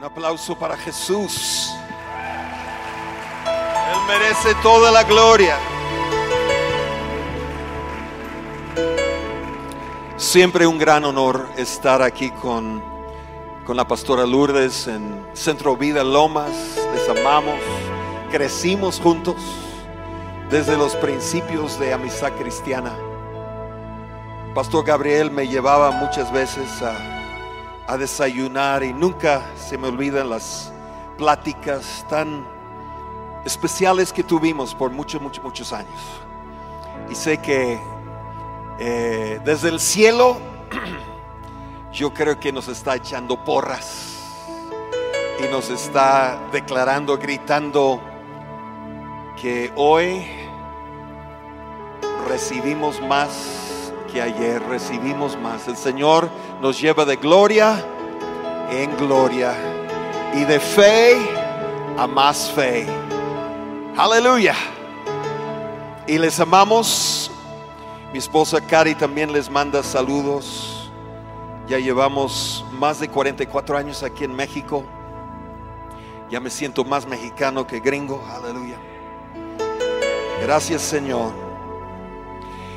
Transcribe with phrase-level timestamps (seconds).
[0.00, 1.74] Un aplauso para Jesús.
[3.44, 5.58] Él merece toda la gloria.
[10.16, 12.82] Siempre un gran honor estar aquí con,
[13.66, 16.80] con la pastora Lourdes en Centro Vida Lomas.
[16.94, 17.60] Les amamos.
[18.30, 19.36] Crecimos juntos
[20.48, 22.96] desde los principios de amistad cristiana.
[24.54, 27.19] Pastor Gabriel me llevaba muchas veces a,
[27.90, 30.72] a desayunar y nunca se me olvidan las
[31.18, 32.46] pláticas tan
[33.44, 36.00] especiales que tuvimos por muchos, muchos, muchos años.
[37.10, 37.80] Y sé que
[38.78, 40.36] eh, desde el cielo
[41.92, 44.18] yo creo que nos está echando porras
[45.40, 48.00] y nos está declarando, gritando
[49.36, 50.24] que hoy
[52.28, 53.69] recibimos más
[54.12, 55.68] que ayer, recibimos más.
[55.68, 56.28] El Señor
[56.60, 57.84] nos lleva de gloria
[58.70, 59.54] en gloria
[60.34, 61.16] y de fe
[61.96, 62.86] a más fe.
[63.96, 64.54] Aleluya.
[66.06, 67.30] Y les amamos.
[68.12, 70.90] Mi esposa Cari también les manda saludos.
[71.68, 74.84] Ya llevamos más de 44 años aquí en México.
[76.28, 78.24] Ya me siento más mexicano que gringo.
[78.28, 78.76] Aleluya.
[80.42, 81.49] Gracias Señor.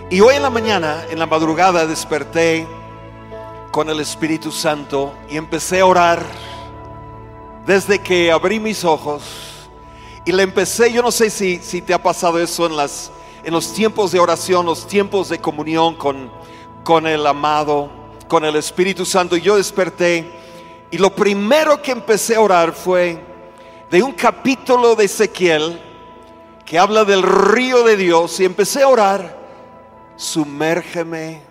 [0.09, 2.67] Y hoy en la mañana, en la madrugada, desperté
[3.71, 6.23] con el Espíritu Santo y empecé a orar
[7.65, 9.23] desde que abrí mis ojos.
[10.25, 13.11] Y le empecé, yo no sé si, si te ha pasado eso en, las,
[13.43, 16.29] en los tiempos de oración, los tiempos de comunión con,
[16.83, 17.89] con el amado,
[18.27, 19.35] con el Espíritu Santo.
[19.35, 20.29] Y yo desperté
[20.91, 23.19] y lo primero que empecé a orar fue
[23.89, 25.81] de un capítulo de Ezequiel
[26.65, 29.42] que habla del río de Dios y empecé a orar
[30.15, 31.41] sumérgeme,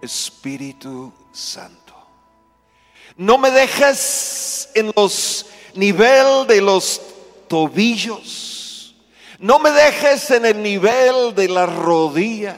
[0.00, 1.94] Espíritu Santo.
[3.16, 7.00] No me dejes en los nivel de los
[7.48, 8.94] tobillos.
[9.38, 12.56] No me dejes en el nivel de las rodillas.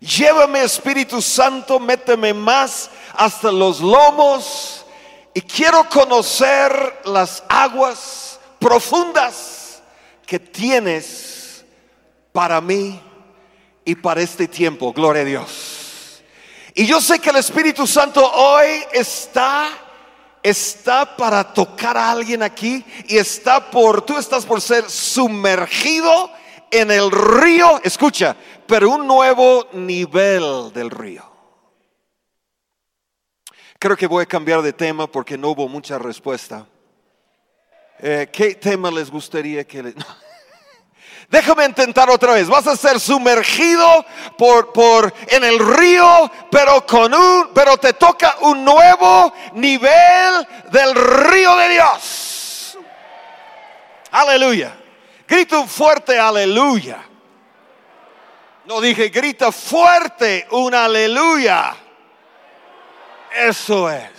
[0.00, 4.84] Llévame Espíritu Santo, méteme más hasta los lomos
[5.32, 9.82] y quiero conocer las aguas profundas
[10.26, 11.64] que tienes
[12.32, 13.00] para mí
[13.84, 14.92] y para este tiempo.
[14.92, 16.22] Gloria a Dios.
[16.74, 19.80] Y yo sé que el Espíritu Santo hoy está
[20.42, 26.30] está para tocar a alguien aquí y está por tú estás por ser sumergido
[26.70, 28.36] en el río, escucha,
[28.66, 31.24] pero un nuevo nivel del río.
[33.78, 36.66] Creo que voy a cambiar de tema porque no hubo mucha respuesta.
[37.98, 39.94] Eh, ¿Qué tema les gustaría que le...
[41.28, 42.48] Déjame intentar otra vez.
[42.48, 44.04] Vas a ser sumergido
[44.36, 50.94] por, por en el río, pero con un, pero te toca un nuevo nivel del
[50.94, 52.78] río de Dios.
[54.10, 54.76] Aleluya.
[55.26, 56.98] Grita un fuerte aleluya.
[58.66, 61.74] No dije grita fuerte un aleluya.
[63.34, 64.13] Eso es.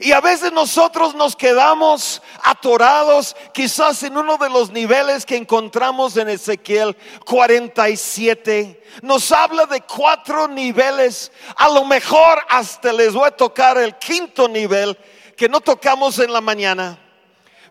[0.00, 6.16] Y a veces nosotros nos quedamos atorados quizás en uno de los niveles que encontramos
[6.16, 8.82] en Ezequiel 47.
[9.02, 11.32] Nos habla de cuatro niveles.
[11.56, 14.96] A lo mejor hasta les voy a tocar el quinto nivel
[15.36, 16.98] que no tocamos en la mañana.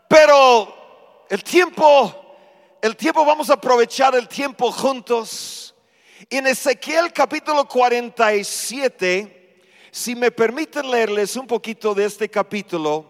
[0.08, 2.38] Pero el tiempo,
[2.82, 5.76] el tiempo vamos a aprovechar el tiempo juntos.
[6.30, 9.35] En Ezequiel capítulo 47
[9.96, 13.10] si me permiten leerles un poquito de este capítulo,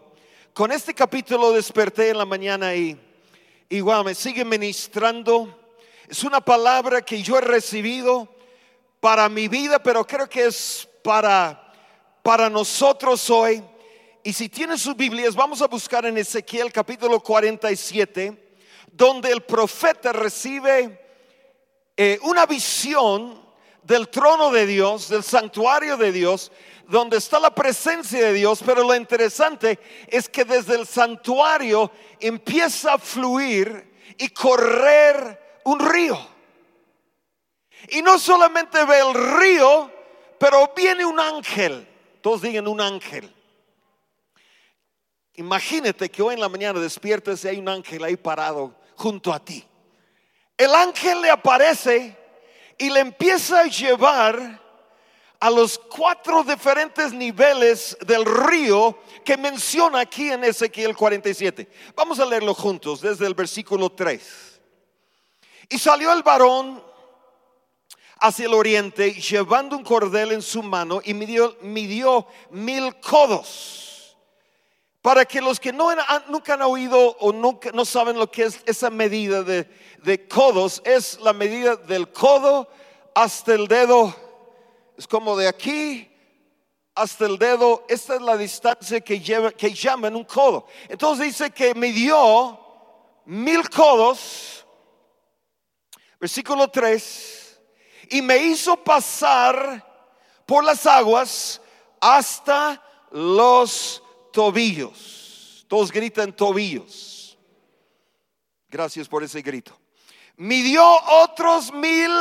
[0.53, 2.96] con este capítulo desperté en la mañana y
[3.69, 5.74] igual me sigue ministrando.
[6.07, 8.29] Es una palabra que yo he recibido
[9.00, 11.74] para mi vida, pero creo que es para,
[12.22, 13.63] para nosotros hoy.
[14.24, 18.59] Y si tienen sus Biblias, vamos a buscar en Ezequiel capítulo 47,
[18.91, 21.01] donde el profeta recibe
[21.97, 23.44] eh, una visión
[23.85, 26.51] del trono de Dios, del santuario de Dios,
[26.88, 32.94] donde está la presencia de Dios, pero lo interesante es que desde el santuario empieza
[32.94, 36.18] a fluir y correr un río.
[37.89, 39.92] Y no solamente ve el río,
[40.39, 41.88] pero viene un ángel.
[42.21, 43.31] Todos digan un ángel.
[45.36, 49.44] Imagínate que hoy en la mañana despiertes y hay un ángel ahí parado junto a
[49.44, 49.65] ti.
[50.57, 52.18] El ángel le aparece
[52.77, 54.62] y le empieza a llevar
[55.45, 61.69] a los cuatro diferentes niveles del río que menciona aquí en Ezequiel 47.
[61.95, 64.59] Vamos a leerlo juntos desde el versículo 3.
[65.69, 66.83] Y salió el varón
[68.21, 74.18] hacia el oriente llevando un cordel en su mano y midió, mil codos
[75.03, 78.45] Para que los que no han- nunca han oído o nunca, no saben lo que
[78.45, 82.68] es esa medida de codos, es la medida del codo
[83.13, 84.25] hasta el dedo.
[84.97, 86.09] Es como de aquí
[86.94, 87.86] hasta el dedo.
[87.89, 90.68] Esta es la distancia que, lleva, que llaman un codo.
[90.88, 92.59] Entonces dice que midió
[93.25, 94.65] mil codos.
[96.19, 97.59] Versículo 3.
[98.12, 99.86] Y me hizo pasar
[100.45, 101.62] por las aguas
[102.00, 102.81] hasta
[103.12, 104.01] los
[104.31, 105.65] tobillos.
[105.68, 107.38] Todos gritan tobillos.
[108.69, 109.77] Gracias por ese grito.
[110.38, 110.86] Midió
[111.24, 112.12] otros mil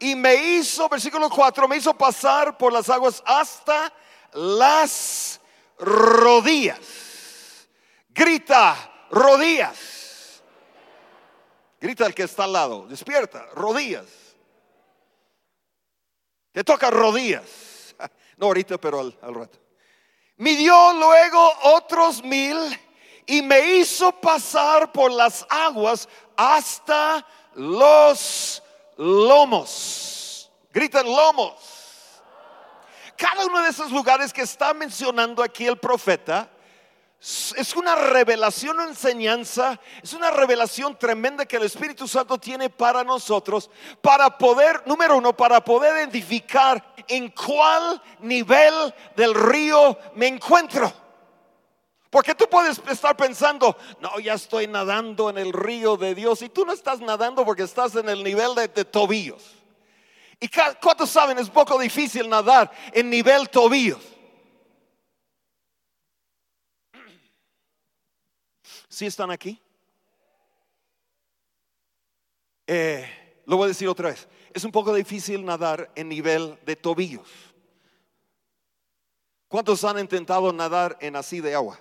[0.00, 3.92] y me hizo, versículo 4, me hizo pasar por las aguas hasta
[4.32, 5.40] las
[5.78, 6.78] rodillas.
[8.10, 10.42] Grita, rodillas.
[11.80, 14.06] Grita el que está al lado, despierta, rodillas.
[16.52, 17.44] Te toca rodillas.
[18.36, 19.58] No ahorita, pero al, al rato.
[20.36, 22.56] Midió luego otros mil
[23.26, 28.62] y me hizo pasar por las aguas hasta los
[28.98, 30.50] lomos.
[30.72, 31.54] Gritan lomos.
[33.16, 36.50] Cada uno de esos lugares que está mencionando aquí el profeta
[37.20, 43.02] es una revelación o enseñanza, es una revelación tremenda que el Espíritu Santo tiene para
[43.02, 50.92] nosotros, para poder, número uno, para poder identificar en cuál nivel del río me encuentro.
[52.10, 56.48] Porque tú puedes estar pensando, no, ya estoy nadando en el río de Dios y
[56.48, 59.56] tú no estás nadando porque estás en el nivel de, tobillos.
[60.40, 60.48] ¿Y
[60.80, 61.38] cuántos saben?
[61.38, 64.00] Es poco difícil nadar en nivel tobillos.
[68.88, 69.60] ¿Sí están aquí?
[72.66, 74.26] Eh, lo voy a decir otra vez.
[74.54, 77.28] Es un poco difícil nadar en nivel de tobillos.
[79.46, 81.78] ¿Cuántos han intentado nadar en así de agua?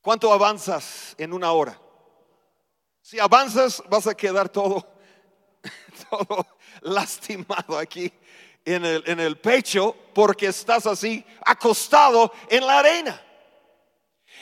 [0.00, 1.78] ¿Cuánto avanzas en una hora?
[3.02, 4.86] Si avanzas vas a quedar todo,
[6.10, 6.46] todo
[6.82, 8.12] lastimado aquí
[8.64, 13.22] en el, en el pecho porque estás así acostado en la arena.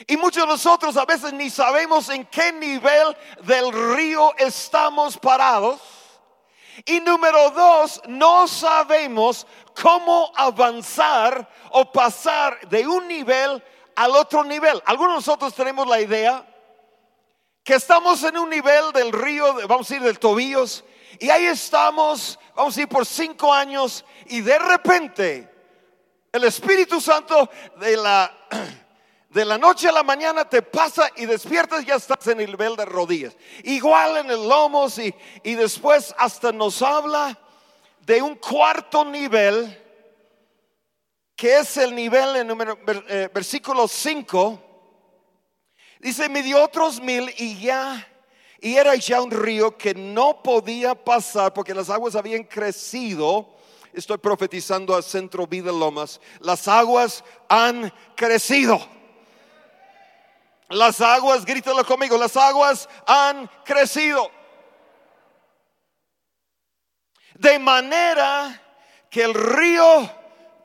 [0.06, 5.80] Y muchos de nosotros a veces ni sabemos en qué nivel del río estamos parados.
[6.84, 9.46] Y número dos, no sabemos
[9.80, 13.62] cómo avanzar o pasar de un nivel
[13.96, 14.80] al otro nivel.
[14.84, 16.46] Algunos de nosotros tenemos la idea
[17.64, 20.84] que estamos en un nivel del río, vamos a ir del tobillos,
[21.18, 25.52] y ahí estamos, vamos a ir por cinco años, y de repente
[26.30, 27.50] el Espíritu Santo
[27.80, 28.32] de la,
[29.30, 32.76] de la noche a la mañana te pasa y despiertas, ya estás en el nivel
[32.76, 33.36] de rodillas.
[33.64, 37.36] Igual en el lomos y, y después hasta nos habla
[38.00, 39.85] de un cuarto nivel,
[41.36, 42.78] que es el nivel en número,
[43.08, 44.62] eh, versículo 5.
[46.00, 48.08] Dice, me dio otros mil y ya,
[48.58, 53.54] y era ya un río que no podía pasar porque las aguas habían crecido.
[53.92, 56.20] Estoy profetizando a Centro Vida Lomas.
[56.40, 58.78] Las aguas han crecido.
[60.68, 64.30] Las aguas, grítalo conmigo, las aguas han crecido.
[67.34, 68.62] De manera
[69.10, 70.10] que el río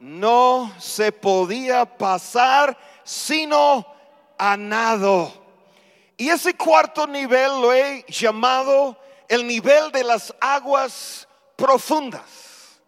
[0.02, 3.86] no se podía pasar sino
[4.38, 5.32] a nado.
[6.18, 12.80] Y ese cuarto nivel lo he llamado el nivel de las aguas profundas.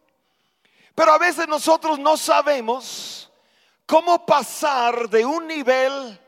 [0.96, 3.32] Pero a veces nosotros no sabemos
[3.86, 6.20] cómo pasar de un nivel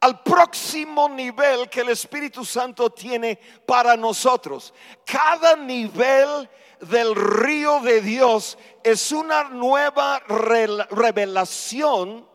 [0.00, 4.74] al próximo nivel que el Espíritu Santo tiene para nosotros.
[5.04, 6.48] Cada nivel
[6.80, 10.20] del río de Dios es una nueva
[10.90, 12.26] revelación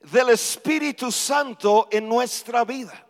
[0.00, 3.04] del Espíritu Santo en nuestra vida.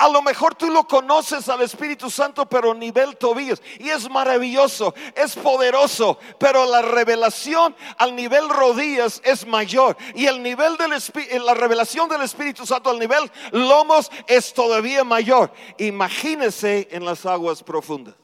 [0.00, 3.60] A lo mejor tú lo conoces al Espíritu Santo, pero nivel tobillos.
[3.80, 9.96] Y es maravilloso, es poderoso, pero la revelación al nivel rodillas es mayor.
[10.14, 15.02] Y el nivel del Espí- la revelación del Espíritu Santo al nivel lomos es todavía
[15.02, 15.52] mayor.
[15.78, 18.14] Imagínese en las aguas profundas.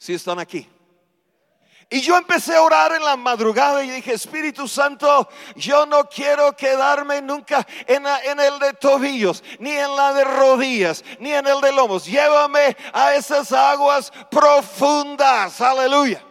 [0.00, 0.66] Si están aquí.
[1.90, 6.56] Y yo empecé a orar en la madrugada y dije, Espíritu Santo, yo no quiero
[6.56, 11.72] quedarme nunca en, el de tobillos, ni en la de rodillas, ni en el de
[11.72, 12.06] lomos.
[12.06, 15.60] Llévame a esas aguas profundas.
[15.60, 16.24] Aleluya.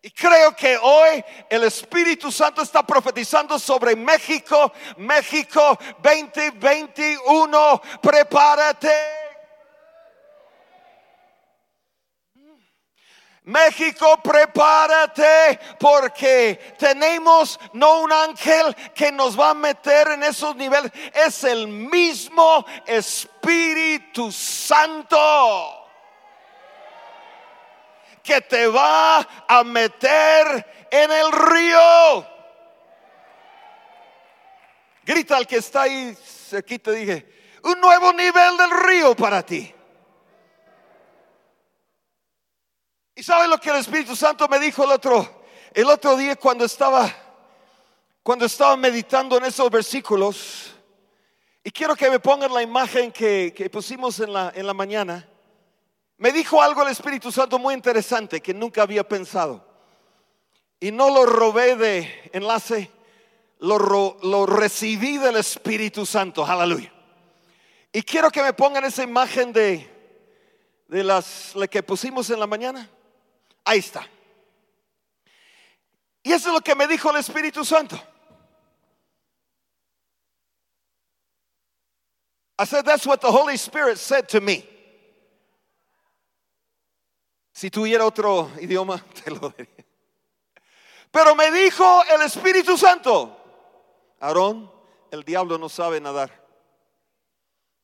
[0.00, 7.82] Y creo que hoy el Espíritu Santo está profetizando sobre México, México 2021.
[8.00, 9.21] Prepárate.
[13.44, 20.92] México, prepárate porque tenemos no un ángel que nos va a meter en esos niveles,
[21.12, 25.78] es el mismo Espíritu Santo
[28.22, 32.26] que te va a meter en el río.
[35.04, 36.16] Grita al que está ahí
[36.56, 39.74] aquí te dije, un nuevo nivel del río para ti.
[43.14, 46.64] ¿Y sabe lo que el Espíritu Santo me dijo el otro, el otro día cuando
[46.64, 47.14] estaba,
[48.22, 50.72] cuando estaba meditando en esos versículos?
[51.62, 55.28] Y quiero que me pongan la imagen que, que pusimos en la, en la mañana.
[56.16, 59.64] Me dijo algo el Espíritu Santo muy interesante que nunca había pensado.
[60.80, 62.90] Y no lo robé de enlace,
[63.60, 63.78] lo,
[64.22, 66.44] lo recibí del Espíritu Santo.
[66.44, 66.92] Aleluya.
[67.92, 69.88] Y quiero que me pongan esa imagen de,
[70.88, 72.88] de las la que pusimos en la mañana.
[73.64, 74.08] Ahí está.
[76.22, 78.00] Y eso es lo que me dijo el Espíritu Santo.
[82.58, 84.64] I said, that's what the Holy Spirit said to me.
[87.52, 89.84] Si tuviera otro idioma, te lo diría.
[91.10, 93.36] Pero me dijo el Espíritu Santo,
[94.20, 94.70] Aarón,
[95.10, 96.30] el diablo no sabe nadar.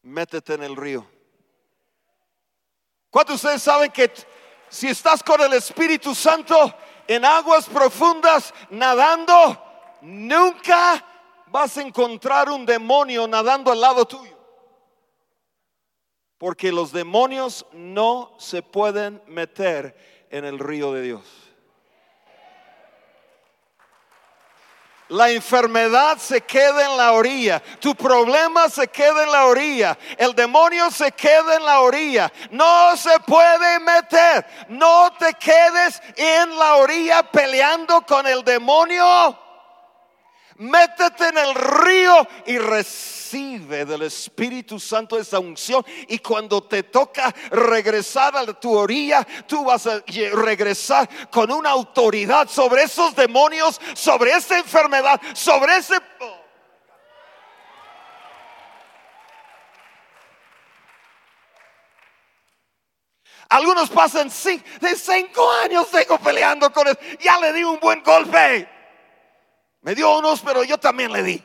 [0.02, 1.06] Métete en el río.
[3.10, 4.10] ¿Cuántos de ustedes saben que
[4.68, 6.74] si estás con el Espíritu Santo
[7.06, 9.62] en aguas profundas nadando,
[10.02, 11.04] nunca
[11.46, 14.36] vas a encontrar un demonio nadando al lado tuyo.
[16.36, 21.47] Porque los demonios no se pueden meter en el río de Dios.
[25.08, 27.62] La enfermedad se queda en la orilla.
[27.80, 29.98] Tu problema se queda en la orilla.
[30.18, 32.30] El demonio se queda en la orilla.
[32.50, 34.46] No se puede meter.
[34.68, 39.47] No te quedes en la orilla peleando con el demonio
[40.58, 45.84] métete en el río y recibe del Espíritu Santo esa unción.
[46.08, 52.48] Y cuando te toca regresar a tu orilla, tú vas a regresar con una autoridad
[52.48, 55.94] sobre esos demonios, sobre esa enfermedad, sobre ese...
[63.50, 66.98] Algunos pasan de cinco años tengo peleando con él.
[67.18, 68.77] Ya le di un buen golpe.
[69.80, 71.44] Me dio unos, pero yo también le di.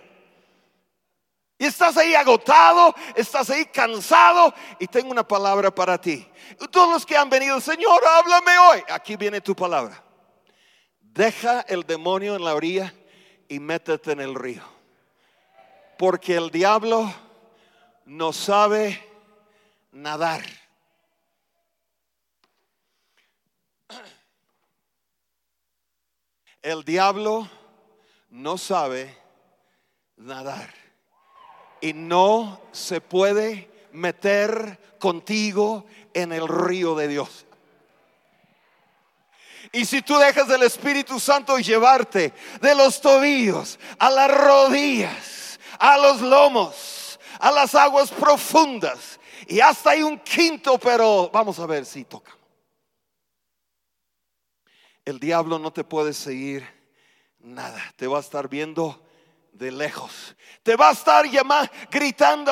[1.58, 6.28] Y estás ahí agotado, estás ahí cansado y tengo una palabra para ti.
[6.72, 8.84] Todos los que han venido, Señor, háblame hoy.
[8.90, 10.04] Aquí viene tu palabra.
[11.00, 12.94] Deja el demonio en la orilla
[13.48, 14.64] y métete en el río.
[15.98, 17.14] Porque el diablo
[18.06, 19.02] no sabe
[19.92, 20.42] nadar.
[26.62, 27.48] El diablo
[28.34, 29.16] no sabe
[30.18, 30.74] nadar
[31.82, 35.86] y no se puede meter contigo
[36.16, 37.46] en el río de Dios.
[39.72, 45.98] Y si tú dejas del Espíritu Santo llevarte de los tobillos a las rodillas, a
[46.00, 51.86] los lomos, a las aguas profundas, y hasta hay un quinto, pero vamos a ver
[51.86, 52.36] si toca.
[55.06, 56.83] El diablo no te puede seguir
[57.44, 57.82] nada.
[57.96, 59.00] Te va a estar viendo
[59.52, 60.36] de lejos.
[60.64, 62.52] Te va a estar llamando, gritando.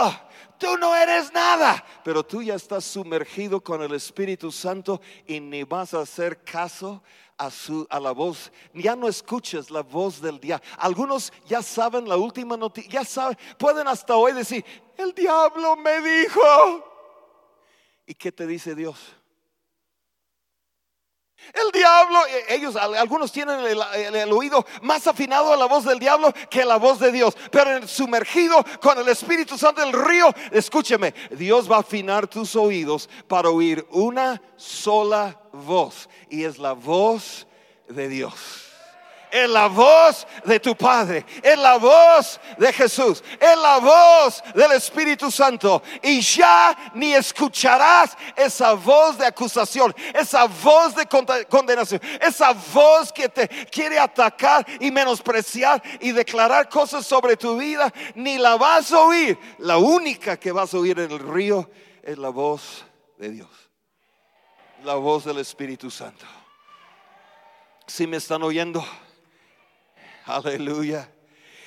[0.59, 5.63] Tú no eres nada, pero tú ya estás sumergido con el Espíritu Santo y ni
[5.63, 7.01] vas a hacer caso
[7.35, 8.51] a, su, a la voz.
[8.71, 10.63] Ya no escuches la voz del diablo.
[10.77, 14.63] Algunos ya saben la última noticia, ya saben, pueden hasta hoy decir,
[14.97, 16.85] el diablo me dijo.
[18.05, 18.99] ¿Y qué te dice Dios?
[21.53, 26.33] El diablo, e, ellos, algunos tienen el, oído más afinado a la voz del diablo
[26.49, 27.35] que a la voz de Dios.
[27.51, 33.09] Pero sumergido con el Espíritu Santo del río, escúcheme, Dios va a afinar tus oídos
[33.27, 36.09] para oír una sola voz.
[36.29, 37.47] Y es la voz
[37.87, 38.70] de Dios
[39.31, 44.73] es la voz de tu Padre, es la voz de Jesús, es la voz del
[44.73, 45.81] Espíritu Santo.
[46.03, 51.07] Y ya ni escucharás esa voz de acusación, esa voz de
[51.47, 57.91] condenación, esa voz que te quiere atacar y menospreciar y declarar cosas sobre tu vida,
[58.15, 59.39] ni la vas a oír.
[59.59, 61.69] La única que vas a oír en el río
[62.03, 62.83] es la voz
[63.17, 63.49] de Dios,
[64.83, 66.25] la voz del Espíritu Santo.
[67.87, 68.85] Si me están oyendo,
[70.31, 71.11] Aleluya.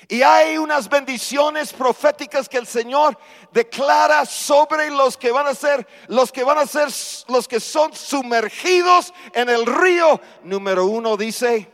[0.07, 3.17] Y hay unas bendiciones proféticas que el Señor
[3.51, 6.89] declara sobre los que van a ser, los que van a ser,
[7.27, 10.21] los que son sumergidos en el río.
[10.43, 11.71] Número uno dice,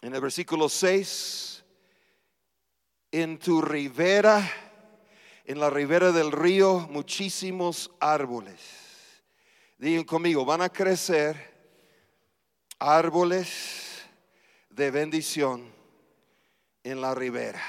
[0.00, 1.64] en el versículo 6,
[3.10, 4.50] en tu ribera,
[5.44, 8.60] en la ribera del río, muchísimos árboles.
[9.76, 11.52] Digan conmigo, van a crecer
[12.78, 13.91] árboles
[14.82, 15.72] de bendición
[16.82, 17.62] en la ribera.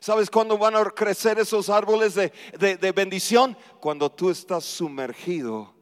[0.00, 3.54] ¿Sabes cuándo van a crecer esos árboles de, bendición?
[3.78, 5.74] Cuando tú estás sumergido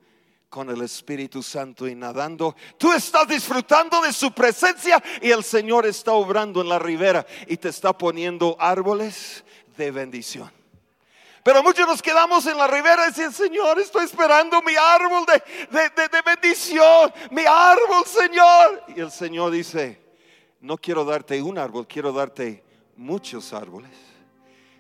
[0.49, 2.57] con el Espíritu Santo y nadando.
[2.77, 7.57] Tú estás disfrutando de su presencia y el Señor está obrando en la ribera y
[7.59, 9.45] te está poniendo árboles
[9.77, 10.51] de bendición.
[11.45, 16.09] Pero muchos nos quedamos en la ribera y dicen, Señor, estoy esperando mi árbol de,
[16.09, 18.83] de bendición, mi árbol, Señor.
[18.97, 20.06] Y el Señor dice,
[20.61, 22.65] no quiero darte un árbol, quiero darte
[22.97, 23.93] muchos árboles.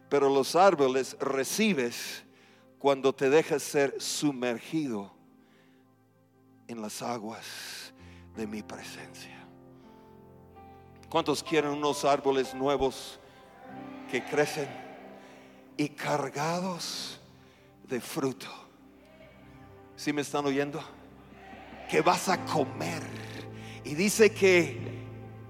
[0.08, 2.24] Pero los árboles recibes
[2.78, 5.12] cuando te dejas ser sumergido
[6.68, 7.92] en las aguas
[8.36, 9.36] de mi presencia.
[11.08, 13.18] ¿Cuántos quieren unos árboles nuevos
[14.10, 14.68] que crecen
[15.76, 17.20] y cargados
[17.88, 18.48] de fruto?
[19.96, 20.80] ¿Sí me están oyendo?
[21.88, 23.02] Que vas a comer.
[23.84, 24.95] Y dice que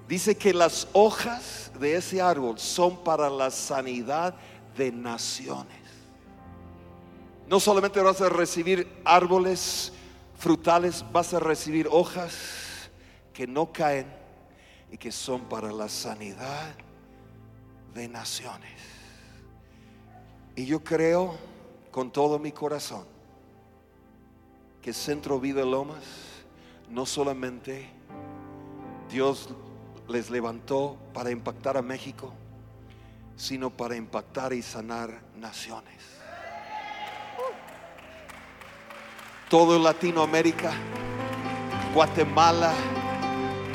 [0.08, 4.34] Dice que las hojas de ese árbol son para la sanidad
[4.76, 5.80] de naciones.
[7.48, 9.92] No solamente vas a recibir árboles
[10.36, 12.34] frutales, vas a recibir hojas
[13.32, 14.06] que no caen
[14.90, 16.74] y que son para la sanidad
[17.94, 18.80] de naciones.
[20.54, 21.36] Y yo creo
[21.90, 23.04] con todo mi corazón
[24.80, 26.04] que Centro Vida Lomas
[26.88, 27.88] no solamente
[29.10, 29.48] Dios
[30.08, 32.32] les levantó para impactar a México,
[33.36, 36.02] sino para impactar y sanar naciones.
[39.48, 40.72] Todo Latinoamérica,
[41.94, 42.72] Guatemala,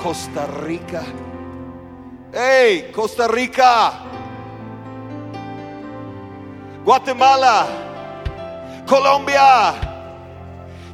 [0.02, 1.04] Costa Rica.
[2.34, 4.08] ¡Hey, Costa Rica!
[6.84, 7.68] Guatemala,
[8.88, 9.91] Colombia,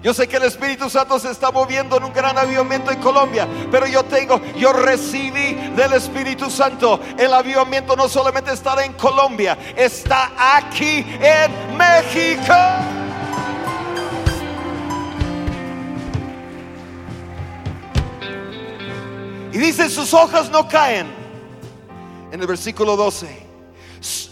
[0.03, 3.47] yo sé que el Espíritu Santo se está moviendo en un gran avivamiento en Colombia,
[3.71, 6.99] pero yo tengo, yo recibí del Espíritu Santo.
[7.17, 12.53] El avivamiento no solamente está en Colombia, está aquí en México.
[19.51, 21.07] Y dice, sus hojas no caen.
[22.31, 23.47] En el versículo 12.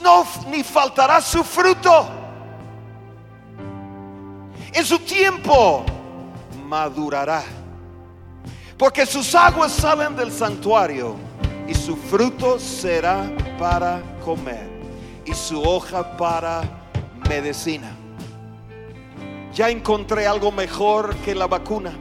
[0.01, 2.24] No, ni faltará su fruto
[4.75, 5.85] en su tiempo
[6.67, 7.43] madurará.
[8.77, 11.15] Porque sus aguas salen del santuario
[11.65, 14.69] y su fruto será para comer
[15.25, 16.61] y su hoja para
[17.29, 17.95] medicina.
[19.53, 21.93] Ya encontré algo mejor que la vacuna.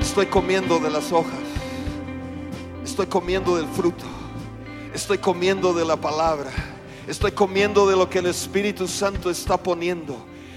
[0.00, 1.38] Estoy comiendo de las hojas.
[2.82, 4.15] Estoy comiendo del fruto.
[4.96, 6.50] Estoy comiendo de la palabra.
[7.06, 10.16] Estoy comiendo de lo que el Espíritu Santo está poniendo.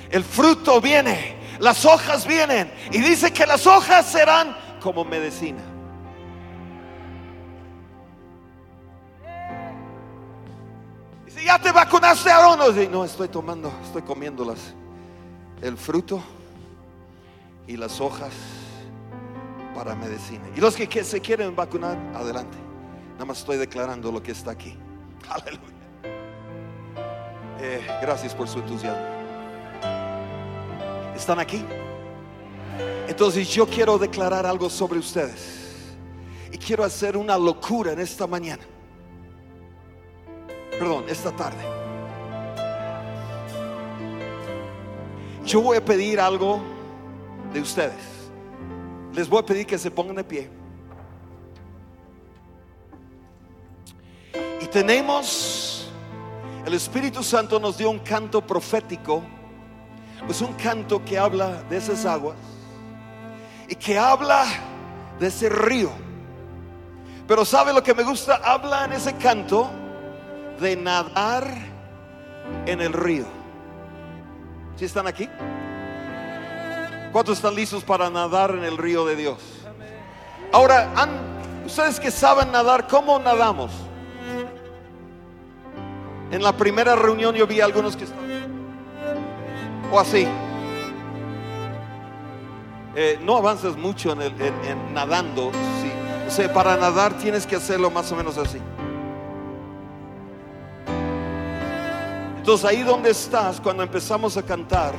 [0.10, 2.72] El fruto viene, las hojas vienen.
[2.90, 5.60] Y dice que las hojas serán como medicina.
[11.26, 12.60] Dice, ya te vacunaste, Aarón.
[12.90, 14.74] No, estoy tomando, estoy comiéndolas.
[15.62, 16.24] El fruto
[17.68, 18.32] y las hojas
[19.76, 20.46] para medicina.
[20.56, 22.69] Y los que se quieren vacunar, adelante.
[23.20, 24.78] Nada más estoy declarando lo que está aquí.
[25.30, 25.60] Aleluya.
[27.60, 29.04] Eh, gracias por su entusiasmo.
[31.14, 31.66] ¿Están aquí?
[33.10, 35.90] Entonces yo quiero declarar algo sobre ustedes.
[36.50, 38.64] Y quiero hacer una locura en esta mañana.
[40.80, 41.62] Perdón, esta tarde.
[45.44, 46.62] Yo voy a pedir algo
[47.52, 48.32] de ustedes.
[49.14, 50.59] Les voy a pedir que se pongan de pie.
[54.72, 55.88] Tenemos,
[56.66, 59.24] el Espíritu Santo nos dio un canto profético,
[60.26, 62.36] pues un canto que habla de esas aguas
[63.68, 64.46] y que habla
[65.20, 65.92] de ese río.
[67.28, 68.42] Pero ¿sabe lo que me gusta?
[68.44, 69.70] Habla en ese canto
[70.60, 71.48] de nadar
[72.66, 73.26] en el río.
[74.76, 75.30] ¿Sí están aquí?
[77.12, 79.38] ¿Cuántos están listos para nadar en el río de Dios?
[80.52, 80.90] Ahora,
[81.66, 83.72] ustedes que saben nadar, ¿cómo nadamos?
[86.32, 88.30] En la primera reunión yo vi algunos que estaban
[89.92, 90.28] o así.
[92.96, 94.34] eh, no avanzas mucho en, el-
[94.94, 95.52] nadando.
[95.82, 95.92] sí.
[96.28, 98.60] O sea, para nadar tienes que hacerlo más o menos así.
[102.38, 104.94] Entonces ahí donde estás, cuando empezamos a cantar,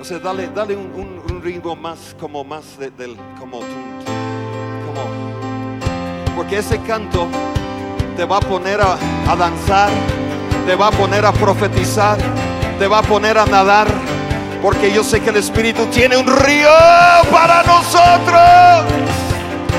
[0.00, 3.60] o sea, dale, dale un, ritmo más, como más de- del, como,
[6.36, 7.26] porque ese canto
[8.20, 8.98] te va a poner a,
[9.30, 9.88] a danzar,
[10.66, 12.18] te va a poner a profetizar,
[12.78, 13.86] te va a poner a nadar,
[14.60, 16.68] porque yo sé que el Espíritu tiene un río
[17.32, 18.84] para nosotros.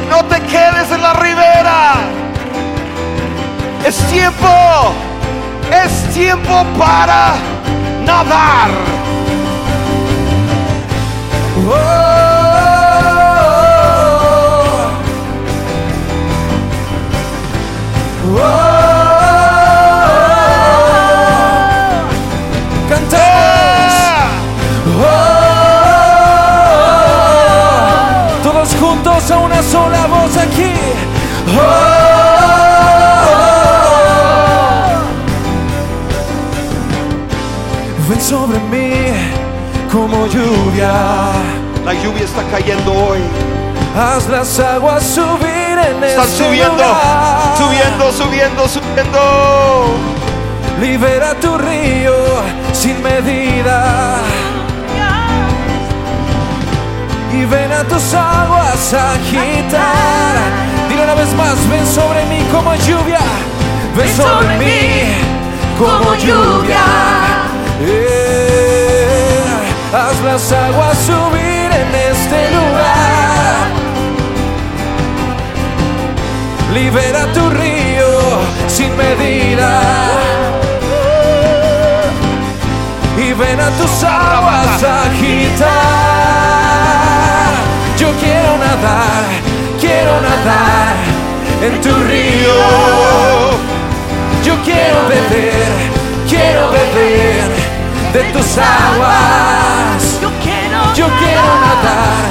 [0.09, 1.93] No te quedes en la ribera.
[3.85, 4.47] Es tiempo,
[5.85, 7.35] es tiempo para
[8.03, 8.71] nadar.
[11.53, 12.10] Todos
[29.29, 30.73] a una sola voz aquí.
[38.09, 39.13] Ven sobre mí
[39.91, 40.91] como lluvia.
[41.85, 43.50] La lluvia está cayendo hoy.
[43.97, 47.57] Haz las aguas subir en Están este subiendo, lugar.
[47.57, 49.19] subiendo, subiendo, subiendo.
[50.79, 52.13] Libera tu río
[52.73, 54.15] sin medida.
[57.33, 60.35] Y ven a tus aguas a agitar.
[60.89, 63.19] Dile una vez más, ven sobre mí como lluvia.
[63.95, 65.15] Ven sobre mí
[65.77, 66.79] como lluvia.
[67.81, 69.39] Eh,
[69.93, 71.60] haz las aguas subir
[76.73, 79.81] Libera tu río sin medida.
[83.17, 85.69] Y ven a tus aguas agitar.
[87.97, 89.23] Yo quiero nadar,
[89.81, 90.95] quiero nadar
[91.61, 92.55] en tu río.
[94.45, 95.91] Yo quiero beber,
[96.29, 97.51] quiero beber
[98.13, 100.19] de tus aguas.
[100.95, 102.23] Yo quiero nadar,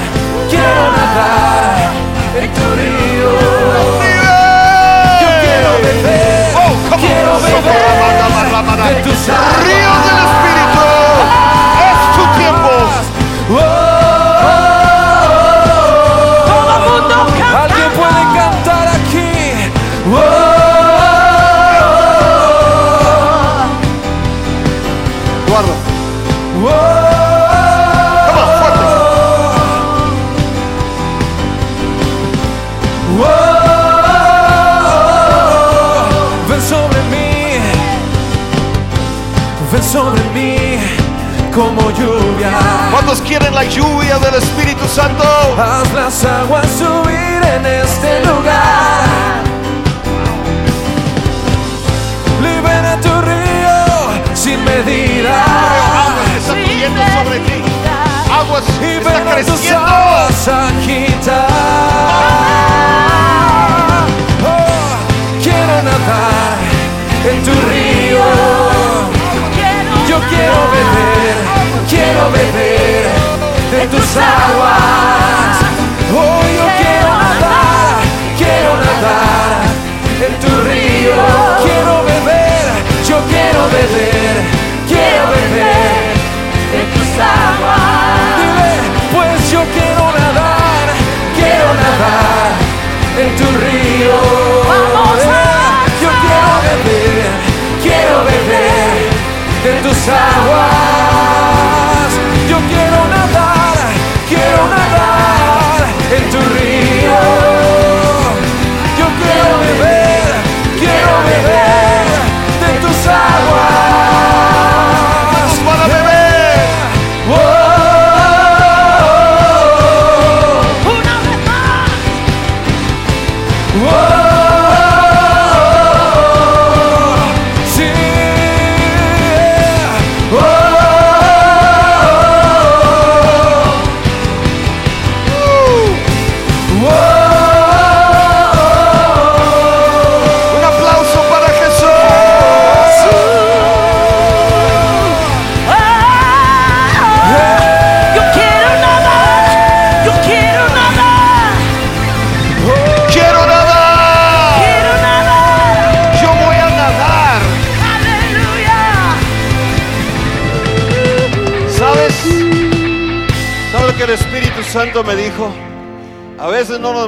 [0.48, 1.90] quiero nadar
[2.40, 3.99] en tu río.
[5.60, 7.00] Yo quiero beber, Oh, come on.
[7.00, 7.70] quiero beber de
[8.22, 8.46] aguas.
[9.64, 10.86] Ríos del Espíritu.
[11.88, 13.89] Es tu tiempo.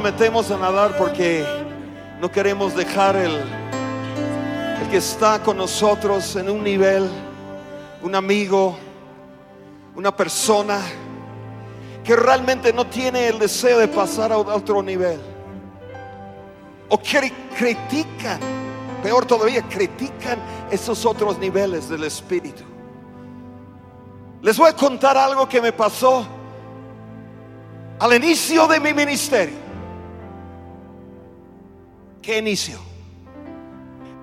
[0.03, 1.45] Metemos a nadar porque
[2.19, 7.09] no queremos dejar el, el que está con nosotros en un nivel,
[8.01, 8.77] un amigo,
[9.95, 10.81] una persona
[12.03, 15.21] que realmente no tiene el deseo de pasar a otro nivel.
[16.89, 18.41] O que critican,
[19.01, 20.37] peor todavía, critican
[20.69, 22.63] esos otros niveles del Espíritu.
[24.41, 26.27] Les voy a contar algo que me pasó
[27.99, 29.62] al inicio de mi ministerio.
[32.23, 32.79] ¿Qué inicio?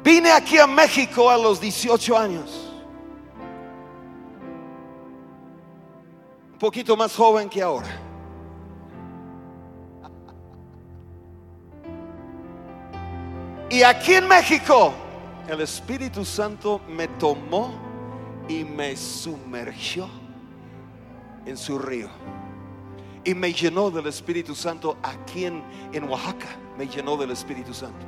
[0.03, 2.73] Vine aquí a México a los 18 años.
[6.55, 7.91] Un poquito más joven que ahora.
[13.69, 14.95] Y aquí en México,
[15.47, 17.75] el Espíritu Santo me tomó
[18.49, 20.09] y me sumergió
[21.45, 22.09] en su río.
[23.25, 26.49] Y me llenó del Espíritu Santo aquí en, en Oaxaca.
[26.81, 28.07] Me llenó del Espíritu Santo.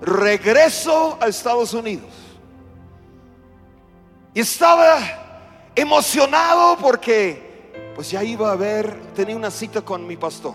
[0.00, 2.12] Regreso a Estados Unidos.
[4.32, 5.00] Y estaba
[5.74, 10.54] emocionado porque pues ya iba a ver, tenía una cita con mi pastor.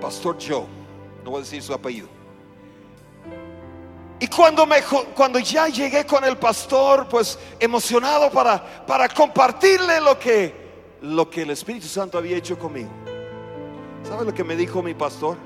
[0.00, 0.66] Pastor Joe,
[1.24, 2.06] no voy a decir su apellido.
[4.20, 4.82] Y cuando, me,
[5.16, 10.54] cuando ya llegué con el pastor, pues emocionado para, para compartirle lo que,
[11.02, 13.03] lo que el Espíritu Santo había hecho conmigo.
[14.04, 15.38] ¿Sabe lo que me dijo mi pastor?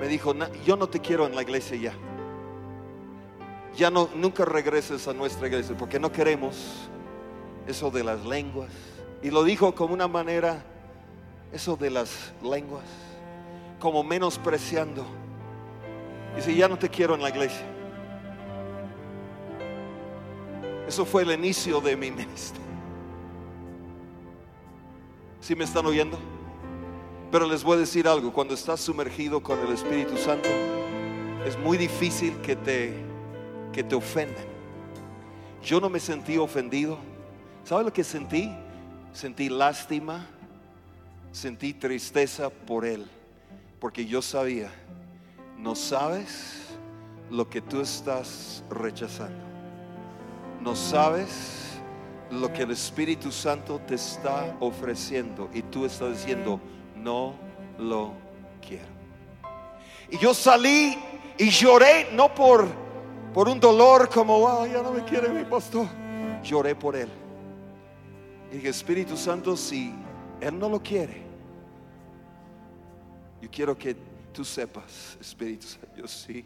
[0.00, 0.32] Me dijo,
[0.64, 1.92] yo no te quiero en la iglesia ya.
[3.76, 6.88] Ya no, nunca regreses a nuestra iglesia porque no queremos
[7.66, 8.70] eso de las lenguas.
[9.22, 10.64] Y lo dijo como una manera,
[11.52, 12.84] eso de las lenguas,
[13.80, 15.04] como menospreciando.
[16.36, 17.66] Dice, ya no te quiero en la iglesia.
[20.86, 22.64] Eso fue el inicio de mi ministerio.
[25.40, 26.35] ¿Sí me están oyendo?
[27.30, 30.48] Pero les voy a decir algo, cuando estás sumergido con el Espíritu Santo,
[31.44, 32.94] es muy difícil que te,
[33.72, 34.44] que te ofendan.
[35.62, 36.98] Yo no me sentí ofendido.
[37.64, 38.52] ¿Sabe lo que sentí?
[39.12, 40.26] Sentí lástima,
[41.32, 43.06] sentí tristeza por él,
[43.80, 44.70] porque yo sabía,
[45.58, 46.76] no sabes
[47.30, 49.44] lo que tú estás rechazando.
[50.60, 51.80] No sabes
[52.30, 56.60] lo que el Espíritu Santo te está ofreciendo y tú estás diciendo,
[57.06, 57.34] no
[57.78, 58.14] lo
[58.60, 58.88] quiero.
[60.10, 60.98] Y yo salí
[61.38, 62.66] y lloré, no por,
[63.32, 65.86] por un dolor como, ya no me quiere mi pastor.
[66.42, 67.08] Lloré por él.
[68.50, 69.94] Y dije, Espíritu Santo, si
[70.40, 71.22] él no lo quiere,
[73.40, 73.96] yo quiero que
[74.32, 76.44] tú sepas, Espíritu Santo, yo sí.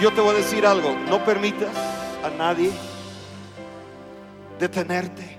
[0.00, 1.70] Yo te voy a decir algo, no permitas
[2.24, 2.70] a nadie
[4.58, 5.36] detenerte.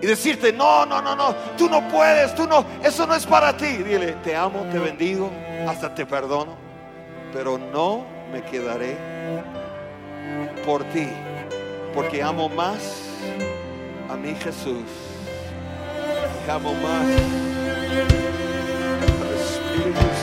[0.00, 3.56] Y decirte, no, no, no, no, tú no puedes, tú no, eso no es para
[3.56, 3.78] ti.
[3.78, 5.30] Dile, te amo, te bendigo,
[5.66, 6.56] hasta te perdono,
[7.32, 8.98] pero no me quedaré
[10.66, 11.08] por ti,
[11.94, 13.08] porque amo más
[14.10, 14.84] a mi Jesús,
[16.50, 17.06] amo más
[19.22, 20.13] al Espíritu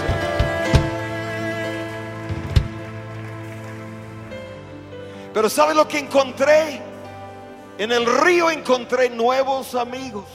[5.41, 6.79] Pero ¿sabe lo que encontré?
[7.79, 10.25] En el río encontré nuevos amigos.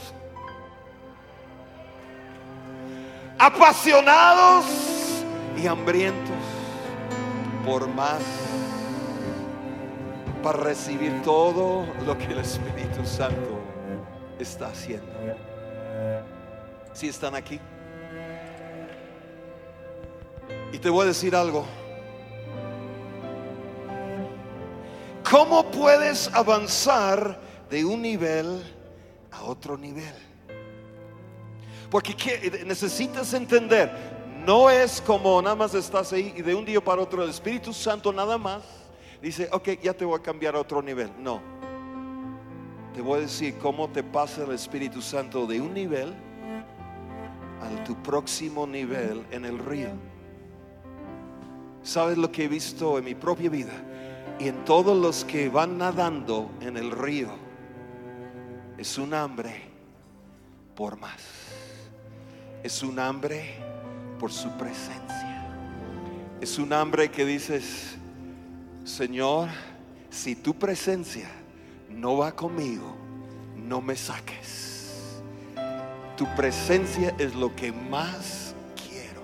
[3.39, 4.65] Apasionados
[5.55, 6.35] y hambrientos
[7.65, 8.19] por más.
[10.43, 13.61] Para recibir todo lo que el Espíritu Santo
[14.37, 15.07] está haciendo.
[16.91, 17.61] Si están aquí.
[20.73, 21.65] Y te voy a decir algo.
[25.29, 28.63] ¿Cómo puedes avanzar de un nivel
[29.31, 30.13] a otro nivel?
[31.89, 33.91] Porque necesitas entender,
[34.45, 37.73] no es como nada más estás ahí y de un día para otro el Espíritu
[37.73, 38.63] Santo nada más
[39.21, 41.11] dice, ok, ya te voy a cambiar a otro nivel.
[41.19, 41.41] No.
[42.93, 46.13] Te voy a decir cómo te pasa el Espíritu Santo de un nivel
[47.61, 49.89] a tu próximo nivel en el río.
[51.83, 53.73] ¿Sabes lo que he visto en mi propia vida?
[54.39, 57.29] Y en todos los que van nadando en el río
[58.77, 59.63] es un hambre
[60.75, 61.19] por más.
[62.63, 63.55] Es un hambre
[64.19, 65.47] por su presencia.
[66.39, 67.95] Es un hambre que dices,
[68.83, 69.49] Señor,
[70.11, 71.29] si tu presencia
[71.89, 72.95] no va conmigo,
[73.55, 75.19] no me saques.
[76.15, 79.23] Tu presencia es lo que más quiero.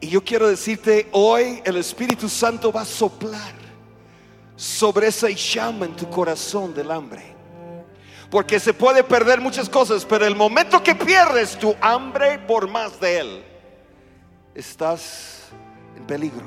[0.00, 3.59] Y yo quiero decirte, hoy el Espíritu Santo va a soplar
[4.60, 7.34] sobre esa llama en tu corazón del hambre.
[8.28, 13.00] Porque se puede perder muchas cosas, pero el momento que pierdes tu hambre por más
[13.00, 13.44] de Él,
[14.54, 15.44] estás
[15.96, 16.44] en peligro.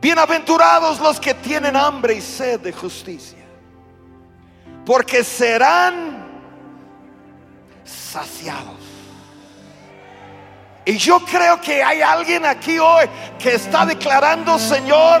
[0.00, 3.44] Bienaventurados los que tienen hambre y sed de justicia,
[4.86, 6.24] porque serán
[7.84, 8.77] saciados.
[10.88, 13.04] Y yo creo que hay alguien aquí hoy
[13.38, 15.20] que está declarando, Señor,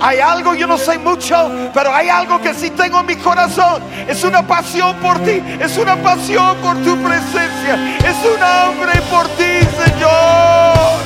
[0.00, 3.84] hay algo, yo no sé mucho, pero hay algo que sí tengo en mi corazón.
[4.08, 9.28] Es una pasión por ti, es una pasión por tu presencia, es un hambre por
[9.28, 10.98] ti, Señor.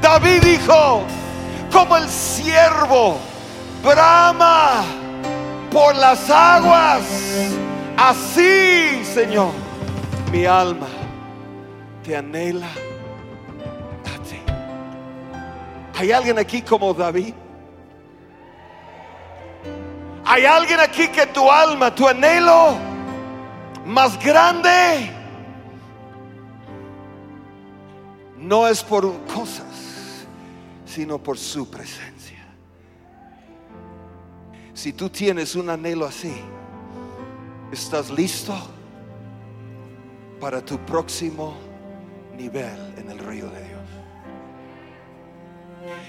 [0.00, 1.02] David dijo,
[1.72, 3.18] como el siervo
[3.82, 4.84] brama
[5.72, 7.02] por las aguas,
[7.96, 9.50] así, Señor,
[10.30, 10.86] mi alma
[12.08, 14.40] te anhela a ti.
[15.94, 17.34] ¿Hay alguien aquí como David?
[20.24, 22.78] ¿Hay alguien aquí que tu alma, tu anhelo
[23.84, 25.10] más grande
[28.38, 30.24] no es por cosas,
[30.86, 32.42] sino por su presencia?
[34.72, 36.34] Si tú tienes un anhelo así,
[37.70, 38.56] ¿estás listo
[40.40, 41.67] para tu próximo
[42.38, 43.80] nivel en el río de Dios?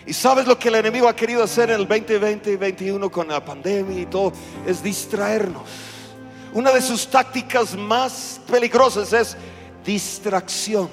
[0.05, 3.27] Y sabes lo que el enemigo ha querido hacer en el 2020 y 2021 con
[3.27, 4.33] la pandemia y todo,
[4.65, 5.69] es distraernos.
[6.53, 9.37] Una de sus tácticas más peligrosas es
[9.85, 10.89] distracción.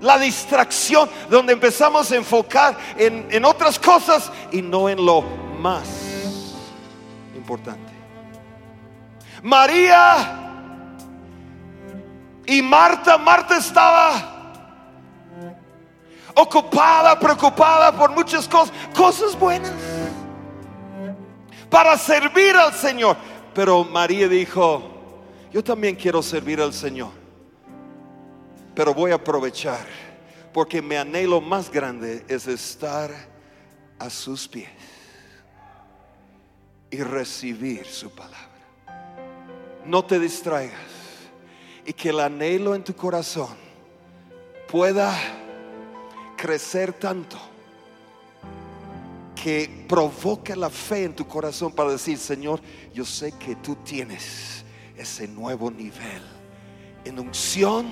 [0.00, 5.22] La distracción, donde empezamos a enfocar en, en otras cosas y no en lo
[5.60, 5.86] más
[7.36, 7.92] importante.
[9.42, 10.47] María
[12.48, 14.62] y Marta, Marta estaba
[16.34, 19.70] ocupada, preocupada por muchas cosas, cosas buenas,
[21.68, 23.18] para servir al Señor.
[23.54, 24.82] Pero María dijo,
[25.52, 27.10] yo también quiero servir al Señor,
[28.74, 29.86] pero voy a aprovechar,
[30.54, 33.10] porque mi anhelo más grande es estar
[33.98, 34.70] a sus pies
[36.90, 38.38] y recibir su palabra.
[39.84, 40.97] No te distraigas
[41.88, 43.56] y que el anhelo en tu corazón
[44.70, 45.10] pueda
[46.36, 47.38] crecer tanto
[49.34, 52.60] que provoque la fe en tu corazón para decir, Señor,
[52.92, 54.66] yo sé que tú tienes
[54.98, 56.20] ese nuevo nivel
[57.06, 57.86] en unción,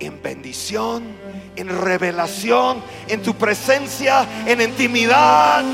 [0.00, 1.04] en bendición,
[1.54, 5.64] en revelación, en tu presencia, en intimidad.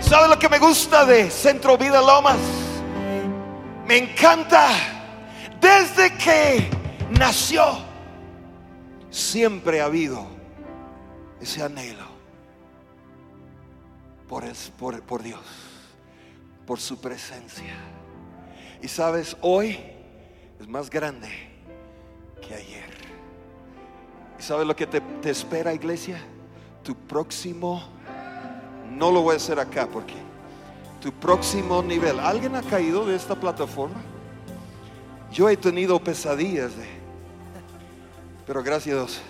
[0.00, 2.38] ¿Sabe lo que me gusta de Centro Vida Lomas?
[3.86, 4.68] Me encanta.
[5.60, 6.70] Desde que
[7.18, 7.64] nació,
[9.10, 10.26] siempre ha habido
[11.40, 12.06] ese anhelo
[14.28, 14.44] por,
[15.02, 15.40] por Dios,
[16.64, 17.74] por su presencia.
[18.80, 19.78] Y sabes, hoy
[20.60, 21.28] es más grande
[22.40, 22.90] que ayer.
[24.38, 26.20] ¿Y sabes lo que te, te espera, iglesia?
[26.84, 27.97] Tu próximo,
[28.90, 30.14] no lo voy a hacer acá porque
[31.00, 32.18] tu próximo nivel.
[32.20, 34.00] ¿Alguien ha caído de esta plataforma?
[35.32, 36.86] Yo he tenido pesadillas de,
[38.46, 39.20] pero gracias a Dios.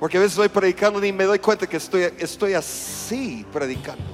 [0.00, 4.04] Porque a veces estoy predicando y me doy cuenta que estoy, estoy así predicando.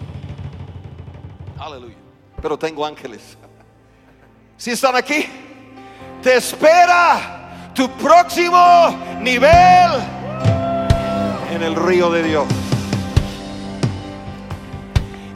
[1.59, 1.97] Aleluya.
[2.40, 3.37] Pero tengo ángeles.
[4.57, 5.27] Si están aquí,
[6.23, 9.90] te espera tu próximo nivel
[11.51, 12.63] en el río de Dios.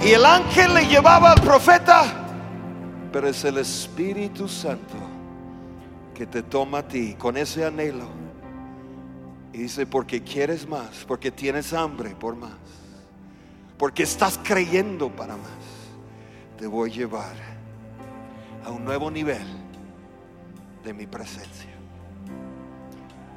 [0.00, 2.04] Y el ángel le llevaba al profeta,
[3.12, 4.94] pero es el Espíritu Santo
[6.14, 8.06] que te toma a ti con ese anhelo.
[9.52, 12.52] Y dice, porque quieres más, porque tienes hambre por más,
[13.76, 15.50] porque estás creyendo para más,
[16.58, 17.34] te voy a llevar
[18.64, 19.46] a un nuevo nivel
[20.84, 21.70] de mi presencia.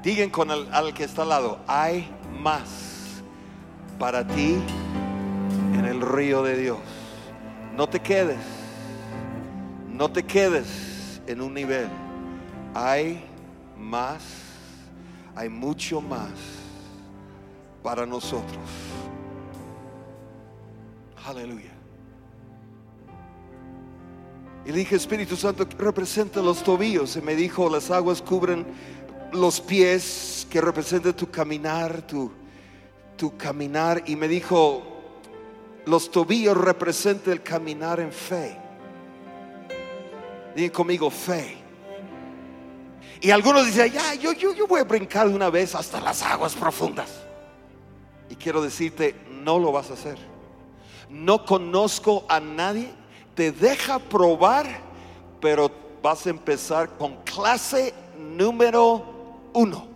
[0.03, 2.09] Digan con el, que está al lado, hay
[2.39, 3.21] más
[3.99, 4.57] para ti
[5.73, 6.79] en el río de Dios.
[7.75, 8.39] No te quedes,
[9.87, 11.87] no te quedes en un nivel.
[12.73, 13.23] Hay
[13.77, 14.21] más,
[15.35, 16.31] hay mucho más
[17.83, 18.59] para nosotros.
[21.25, 21.71] Aleluya.
[24.65, 27.15] Y dije, Espíritu Santo, ¿qué representa los tobillos?
[27.15, 28.65] Y me dijo, las aguas cubren
[29.31, 32.31] los pies, que representa tu caminar, tu,
[33.17, 34.03] tu caminar.
[34.05, 34.90] Y me dijo,
[35.85, 38.57] los tobillos representan el caminar en fe.
[40.55, 41.57] Digan conmigo fe.
[43.21, 46.23] Y algunos dicen, ya, yo, yo, yo voy a brincar de una vez hasta las
[46.23, 47.21] aguas profundas.
[48.29, 50.17] Y quiero decirte, no lo vas a hacer.
[51.09, 52.89] No conozco a nadie,
[53.35, 54.65] te deja probar,
[55.39, 55.69] pero
[56.01, 59.05] vas a empezar con clase número
[59.53, 59.87] uno,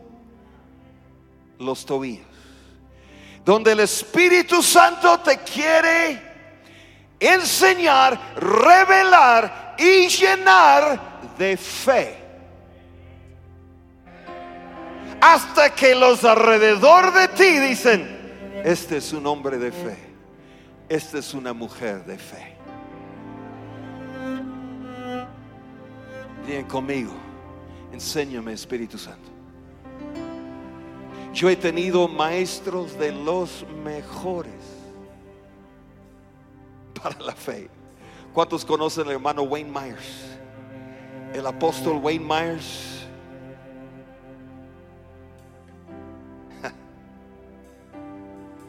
[1.57, 2.34] los tobillos.
[3.45, 6.19] Donde el Espíritu Santo te quiere
[7.19, 12.17] enseñar, revelar y llenar de fe.
[15.21, 19.97] Hasta que los alrededor de ti dicen, este es un hombre de fe,
[20.89, 22.55] esta es una mujer de fe.
[26.45, 27.13] Bien conmigo,
[27.91, 29.34] enséñame Espíritu Santo.
[31.35, 34.53] Yo he tenido maestros de los mejores
[37.03, 37.69] para la fe.
[38.33, 40.37] ¿Cuántos conocen al hermano Wayne Myers?
[41.33, 43.05] El apóstol Wayne Myers.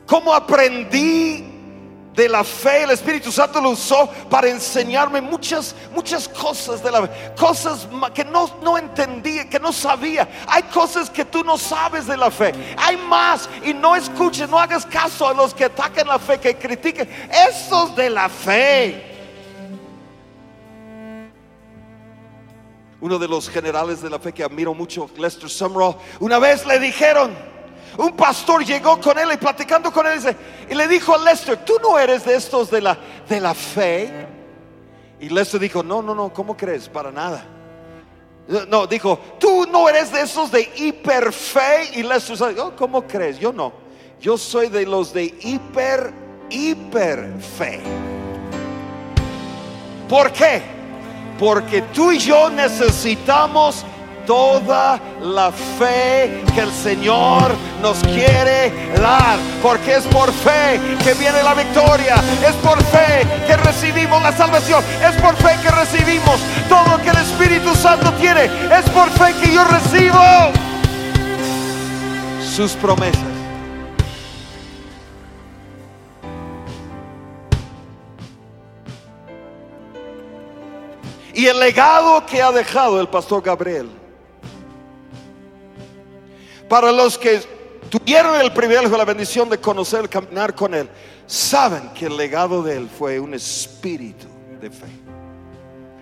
[0.08, 1.55] ¿Cómo aprendí
[2.16, 2.84] de la fe?
[2.84, 7.34] El Espíritu Santo lo usó para enseñarme muchas, muchas cosas de la fe.
[7.38, 10.28] Cosas que no, no entendía, que no sabía.
[10.48, 12.52] Hay cosas que tú no sabes de la fe.
[12.78, 13.48] Hay más.
[13.62, 17.08] Y no escuches, no hagas caso a los que atacan la fe, que critiquen.
[17.30, 19.12] Esos de la fe.
[23.00, 26.80] Uno de los generales de la fe que admiro mucho, Lester Sumrall, una vez le
[26.80, 27.36] dijeron,
[27.98, 30.20] un pastor llegó con él y platicando con él
[30.68, 34.26] y le dijo a Lester, tú no eres de estos de la, de la fe.
[35.18, 36.88] Y Lester dijo, no, no, no, ¿cómo crees?
[36.88, 37.44] Para nada.
[38.68, 41.90] No, dijo, tú no eres de esos de hiperfe.
[41.94, 43.38] Y Lester dijo, oh, ¿cómo crees?
[43.38, 43.72] Yo no.
[44.20, 46.12] Yo soy de los de hiper,
[46.50, 47.80] hiper fe.
[50.08, 50.62] ¿Por qué?
[51.38, 53.84] Porque tú y yo necesitamos
[54.26, 59.38] toda la fe que el Señor nos quiere dar.
[59.62, 62.16] Porque es por fe que viene la victoria.
[62.46, 64.84] Es por fe que recibimos la salvación.
[65.02, 68.44] Es por fe que recibimos todo lo que el Espíritu Santo tiene.
[68.44, 70.20] Es por fe que yo recibo
[72.42, 73.22] sus promesas.
[81.34, 84.05] Y el legado que ha dejado el pastor Gabriel.
[86.68, 87.40] Para los que
[87.88, 90.88] tuvieron el privilegio, la bendición de conocer, caminar con él,
[91.26, 94.26] saben que el legado de él fue un espíritu
[94.60, 94.86] de fe.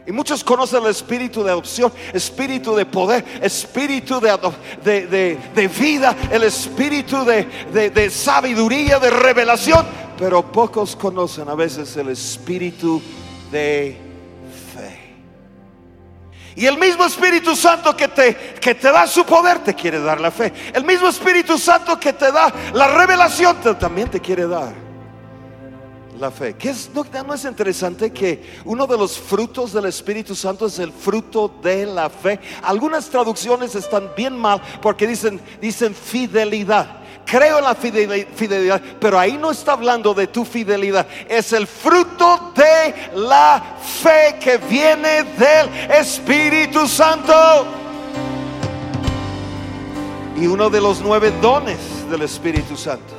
[0.06, 4.38] Y muchos conocen el espíritu de adopción, espíritu de poder, espíritu de,
[4.84, 9.86] de- de- de vida, el espíritu de, sabiduría, de revelación.
[10.18, 13.00] Pero pocos conocen a veces el espíritu
[13.50, 13.98] de.
[16.56, 20.20] Y el mismo Espíritu Santo que te, que te da su poder te quiere dar
[20.20, 20.52] la fe.
[20.72, 24.84] El mismo Espíritu Santo que te da la revelación también te quiere dar
[26.18, 26.54] la fe.
[26.54, 30.78] ¿Qué es, no, no es interesante que uno de los frutos del Espíritu Santo es
[30.78, 32.38] el fruto de la fe?
[32.62, 37.03] Algunas traducciones están bien mal porque dicen, dicen fidelidad.
[37.26, 41.06] Creo en la fideli- fidelidad, pero ahí no está hablando de tu fidelidad.
[41.28, 43.62] Es el fruto de la
[44.02, 47.32] fe que viene del Espíritu Santo.
[50.36, 51.78] Y uno de los nueve dones
[52.10, 53.14] del Espíritu Santo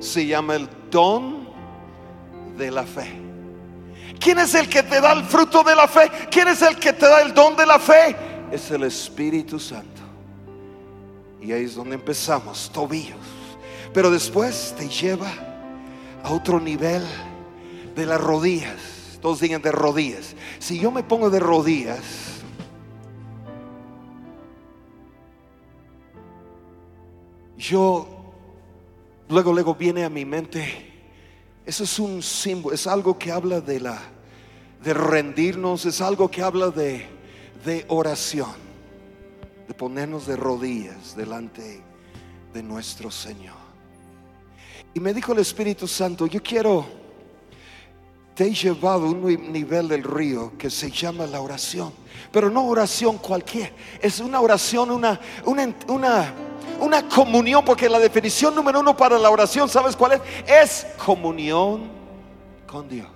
[0.00, 1.48] se llama el don
[2.56, 3.12] de la fe.
[4.18, 6.10] ¿Quién es el que te da el fruto de la fe?
[6.30, 8.16] ¿Quién es el que te da el don de la fe?
[8.50, 9.97] Es el Espíritu Santo.
[11.40, 13.18] Y ahí es donde empezamos, tobillos.
[13.92, 15.30] Pero después te lleva
[16.22, 17.02] a otro nivel
[17.94, 19.18] de las rodillas.
[19.20, 20.34] Todos digan de rodillas.
[20.58, 22.00] Si yo me pongo de rodillas,
[27.56, 28.08] yo
[29.28, 30.86] luego luego viene a mi mente
[31.66, 34.00] eso es un símbolo, es algo que habla de la
[34.82, 37.06] de rendirnos, es algo que habla de
[37.64, 38.54] de oración,
[39.68, 41.82] de ponernos de rodillas delante
[42.52, 43.54] de nuestro Señor.
[44.94, 46.86] Y me dijo el Espíritu Santo, yo quiero
[48.34, 51.92] te he llevado un ni- nivel del río que se llama la oración,
[52.30, 56.34] pero no oración cualquier, es una oración, una, una, una,
[56.80, 60.20] una comunión, porque la definición número uno para la oración, ¿sabes cuál es?
[60.46, 61.88] Es comunión
[62.64, 63.08] con Dios.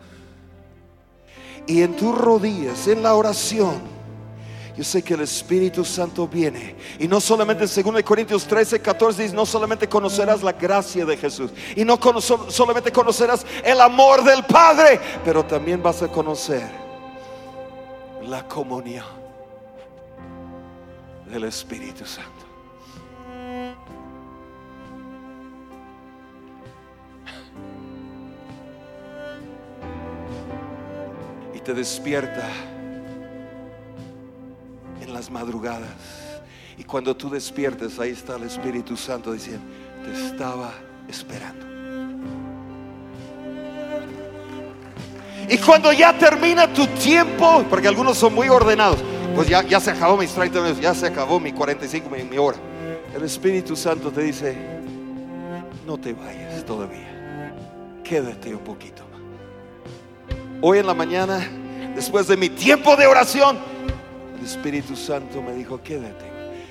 [1.69, 3.81] Y en tus rodillas, en la oración,
[4.77, 6.75] Yo sé que el Espíritu Santo viene.
[6.99, 11.17] Y no solamente en 2 Corintios 13, 14 dice, no solamente conocerás la gracia de
[11.17, 11.51] Jesús.
[11.77, 16.63] Y no cono- solamente conocerás el amor del Padre, pero también vas a conocer
[18.23, 19.05] la comunión
[21.31, 22.47] del Espíritu Santo.
[31.55, 32.49] Y te despierta
[35.13, 35.91] las madrugadas.
[36.79, 39.65] Y cuando tú despiertes, ahí está el Espíritu Santo diciendo,
[40.05, 40.73] te estaba
[41.09, 41.67] esperando.
[45.49, 48.99] Y cuando ya termina tu tiempo, porque algunos son muy ordenados,
[49.35, 52.39] pues ya, ya se acabó mis 30 minutos, ya se acabó mi 45, mi, mi
[52.39, 52.59] hora.
[53.15, 54.57] El Espíritu Santo te dice,
[55.87, 57.53] no te vayas todavía,
[58.05, 59.03] quédate un poquito.
[60.61, 61.47] Hoy en la mañana,
[61.95, 63.59] después de mi tiempo de oración,
[64.43, 66.25] el Espíritu Santo me dijo, quédate.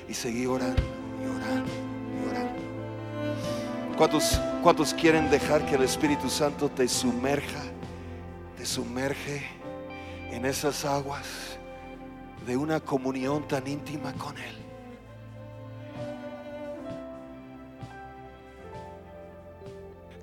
[0.06, 0.82] Y seguí orando,
[1.22, 1.72] y orando,
[2.12, 3.96] y orando.
[3.96, 7.62] ¿Cuántos, ¿Cuántos quieren dejar que el Espíritu Santo te sumerja,
[8.58, 9.46] te sumerge
[10.30, 11.26] en esas aguas
[12.46, 14.56] de una comunión tan íntima con Él?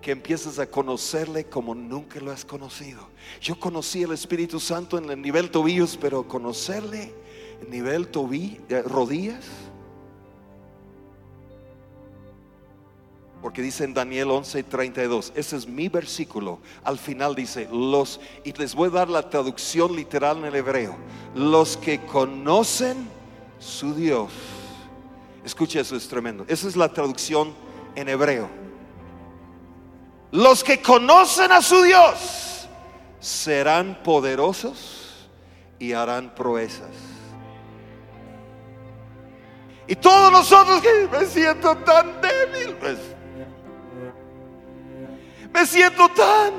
[0.01, 3.09] que empieces a conocerle como nunca lo has conocido.
[3.41, 7.13] Yo conocí el Espíritu Santo en el nivel tobillos, pero conocerle
[7.69, 9.45] nivel tobillo, rodillas.
[13.41, 16.59] Porque dice en Daniel 11:32, ese es mi versículo.
[16.83, 20.95] Al final dice, los, y les voy a dar la traducción literal en el hebreo,
[21.35, 23.07] los que conocen
[23.59, 24.31] su Dios.
[25.45, 26.45] Escucha eso, es tremendo.
[26.47, 27.53] Esa es la traducción
[27.95, 28.49] en hebreo.
[30.31, 32.67] Los que conocen a su Dios
[33.19, 35.29] serán poderosos
[35.79, 36.91] y harán proezas.
[39.89, 42.99] Y todos nosotros que me siento tan débil, pues,
[45.51, 46.53] me siento tan,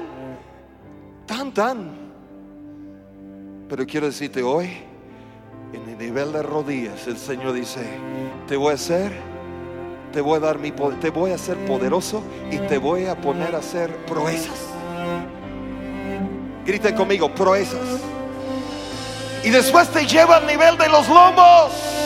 [1.27, 1.91] tan, tan.
[3.69, 4.79] Pero quiero decirte hoy,
[5.73, 7.87] en el nivel de rodillas, el Señor dice,
[8.49, 9.13] te voy a hacer
[10.13, 13.15] te voy a dar mi poder, te voy a hacer poderoso y te voy a
[13.15, 14.59] poner a hacer proezas.
[16.67, 17.79] Griten conmigo, proezas.
[19.45, 22.00] Y después te lleva al nivel de los lomos.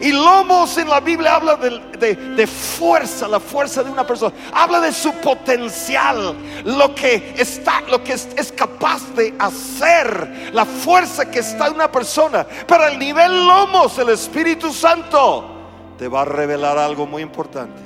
[0.00, 4.32] Y lomos en la Biblia habla de, de, fuerza, la fuerza de una persona.
[4.52, 11.28] Habla de su potencial, lo que está, lo que es, capaz de hacer, la fuerza
[11.30, 12.46] que está en una persona.
[12.66, 15.56] Pero el nivel lomos, el Espíritu Santo
[15.98, 17.82] te va a revelar algo muy importante.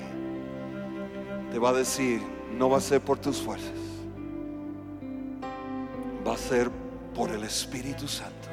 [1.51, 3.71] Te va a decir, no va a ser por tus fuerzas,
[6.27, 6.71] va a ser
[7.15, 8.49] por el Espíritu Santo,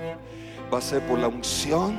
[0.73, 1.97] va a ser por la unción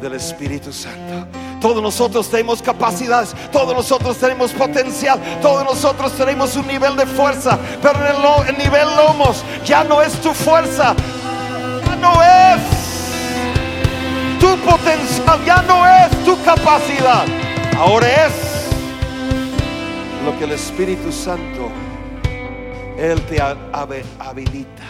[0.00, 1.26] del Espíritu Santo.
[1.60, 7.58] Todos nosotros tenemos capacidades, todos nosotros tenemos potencial, todos nosotros tenemos un nivel de fuerza,
[7.82, 10.94] pero en el, el nivel lomos ya no es tu fuerza,
[11.84, 12.60] ya no es
[14.38, 17.24] tu potencial, ya no es tu capacidad,
[17.76, 18.32] ahora es
[20.24, 21.70] lo que el Espíritu Santo,
[22.96, 24.84] Él te habilita,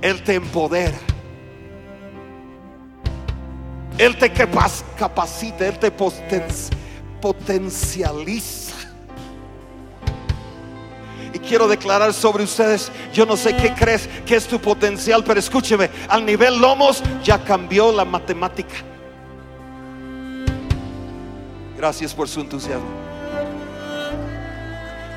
[0.00, 0.98] Él te empodera,
[3.98, 5.90] Él te capacita, Él te
[7.20, 8.76] potencializa.
[11.34, 15.40] Y quiero declarar sobre ustedes, yo no sé qué crees que es tu potencial, pero
[15.40, 18.76] escúcheme, al nivel lomos ya cambió la matemática.
[21.76, 22.86] Gracias por su entusiasmo.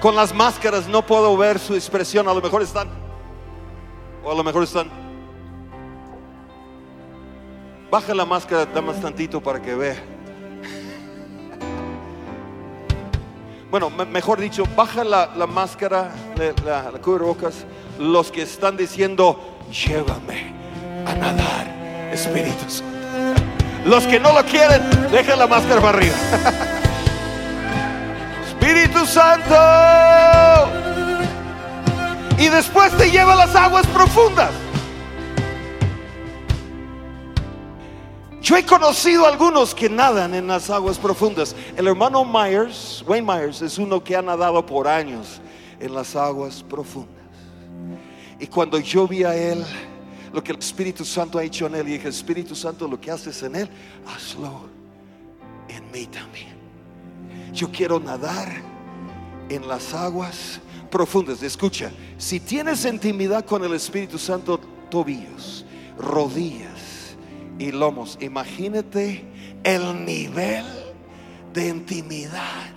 [0.02, 2.90] Con las máscaras no puedo ver su expresión, a lo mejor están,
[4.24, 5.01] o a lo mejor están.
[7.92, 9.98] Baja la máscara, dame tantito para que vea.
[13.70, 17.66] Bueno, me, mejor dicho, baja la, la máscara, la, la, la cubrebocas,
[18.00, 20.54] los que están diciendo, llévame
[21.06, 21.68] a nadar,
[22.14, 23.44] Espíritu Santo.
[23.84, 24.82] Los que no lo quieren,
[25.12, 26.16] dejen la máscara para arriba.
[28.48, 30.70] Espíritu Santo.
[32.38, 34.52] Y después te lleva a las aguas profundas.
[38.42, 41.56] Yo he conocido a algunos que nadan en las aguas profundas.
[41.78, 45.40] El hermano Myers, Wayne Myers, es uno que ha nadado por años
[45.80, 47.22] en las aguas profundas.
[48.40, 49.64] Y cuando yo vi a él,
[50.34, 53.12] lo que el Espíritu Santo ha hecho en él, y dije, Espíritu Santo, lo que
[53.12, 53.70] haces en él,
[54.08, 54.68] hazlo
[55.68, 56.56] en mí también.
[57.54, 58.50] Yo quiero nadar
[59.50, 61.44] en las aguas profundas.
[61.44, 65.64] Escucha, si tienes intimidad con el Espíritu Santo, tobillos,
[65.96, 66.91] rodillas
[67.60, 68.18] y lomos.
[68.22, 69.26] Imagínate
[69.64, 70.66] el nivel
[71.54, 72.70] de intimidad.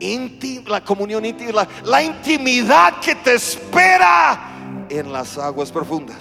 [0.00, 4.48] Inti- la comunión íntima, la, intimidad que te espera
[4.88, 6.16] en las aguas profundas.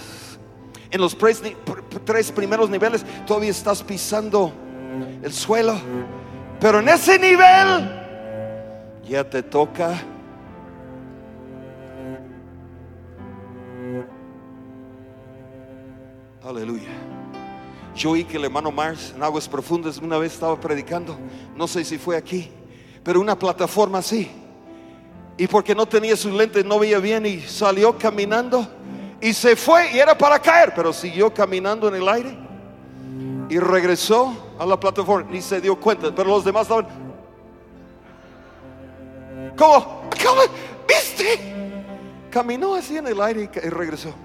[0.91, 4.51] En los tres primeros niveles todavía estás pisando
[5.23, 5.75] el suelo,
[6.59, 7.89] pero en ese nivel
[9.07, 9.93] ya te toca
[16.49, 16.89] Aleluya.
[17.95, 21.15] Yo oí que el hermano Mars en Aguas Profundas una vez estaba predicando,
[21.55, 22.49] no sé si fue aquí,
[23.03, 24.31] pero una plataforma así.
[25.37, 28.67] Y porque no tenía sus lentes, no veía bien y salió caminando
[29.21, 32.35] y se fue y era para caer, pero siguió caminando en el aire
[33.47, 36.87] y regresó a la plataforma, ni se dio cuenta, pero los demás estaban,
[39.55, 40.01] ¿cómo?
[40.25, 40.41] ¿Cómo?
[40.87, 41.53] ¿Viste?
[42.31, 44.15] Caminó así en el aire y y regresó.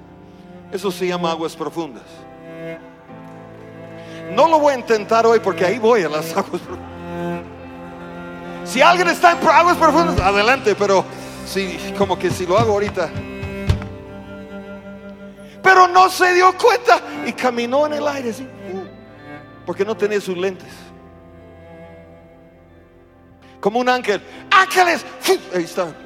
[0.75, 2.03] Eso se llama aguas profundas.
[4.33, 6.91] No lo voy a intentar hoy porque ahí voy a las aguas profundas.
[8.65, 11.05] Si alguien está en aguas profundas, adelante, pero
[11.47, 13.09] si como que si lo hago ahorita.
[15.63, 18.49] Pero no se dio cuenta y caminó en el aire así,
[19.65, 20.73] porque no tenía sus lentes.
[23.61, 24.21] Como un ángel,
[24.51, 25.07] ángeles,
[25.55, 26.04] ahí están.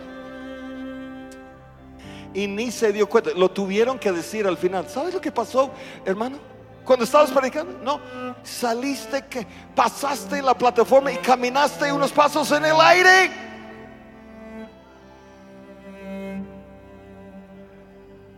[2.34, 4.88] Y ni se dio cuenta, lo tuvieron que decir al final.
[4.88, 5.70] ¿Sabes lo que pasó,
[6.04, 6.38] hermano?
[6.84, 8.00] Cuando estabas predicando, no,
[8.42, 13.30] saliste que pasaste la plataforma y caminaste unos pasos en el aire.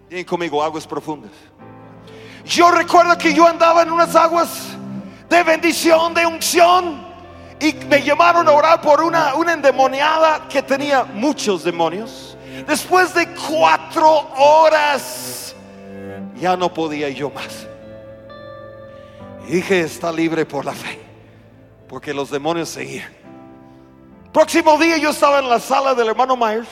[0.08, 1.30] Bien conmigo, aguas profundas.
[2.44, 4.76] Yo recuerdo que yo andaba en unas aguas
[5.28, 7.06] de bendición, de unción,
[7.60, 12.29] y me llamaron a orar por una, una endemoniada que tenía muchos demonios.
[12.66, 15.54] Después de cuatro horas,
[16.38, 17.66] ya no podía yo más.
[19.48, 20.98] Y dije, está libre por la fe,
[21.88, 23.12] porque los demonios seguían.
[24.32, 26.68] Próximo día yo estaba en la sala del hermano Myers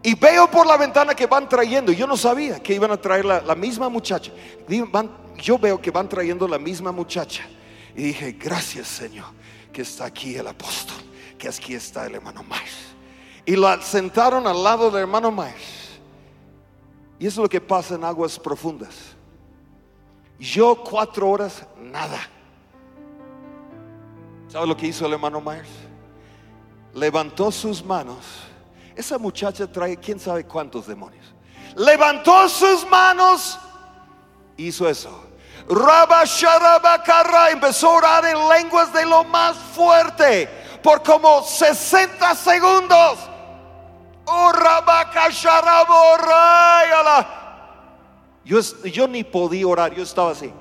[0.00, 1.90] y veo por la ventana que van trayendo.
[1.90, 4.30] Yo no sabía que iban a traer la, misma muchacha.
[4.92, 7.42] Van- yo veo que van trayendo la misma muchacha.
[7.96, 9.26] Y dije, gracias Señor,
[9.72, 10.96] que está aquí el apóstol,
[11.36, 12.93] que aquí está el hermano Myers.
[13.46, 15.98] Y la sentaron al lado del hermano Myers.
[17.18, 18.94] Y eso es lo que pasa en aguas profundas.
[20.38, 22.20] Yo cuatro horas, nada.
[24.48, 25.68] ¿Sabe lo que hizo el hermano Myers?
[26.94, 28.24] Levantó sus manos.
[28.94, 31.34] Esa muchacha trae quién sabe cuántos demonios.
[31.76, 33.58] Levantó sus manos.
[34.56, 35.24] Hizo eso.
[37.50, 40.48] Empezó a orar en lenguas de lo más fuerte
[40.82, 43.18] por como 60 segundos.
[44.26, 44.52] Oh.
[48.44, 50.52] Yo, yo ni podía orar, yo estaba así.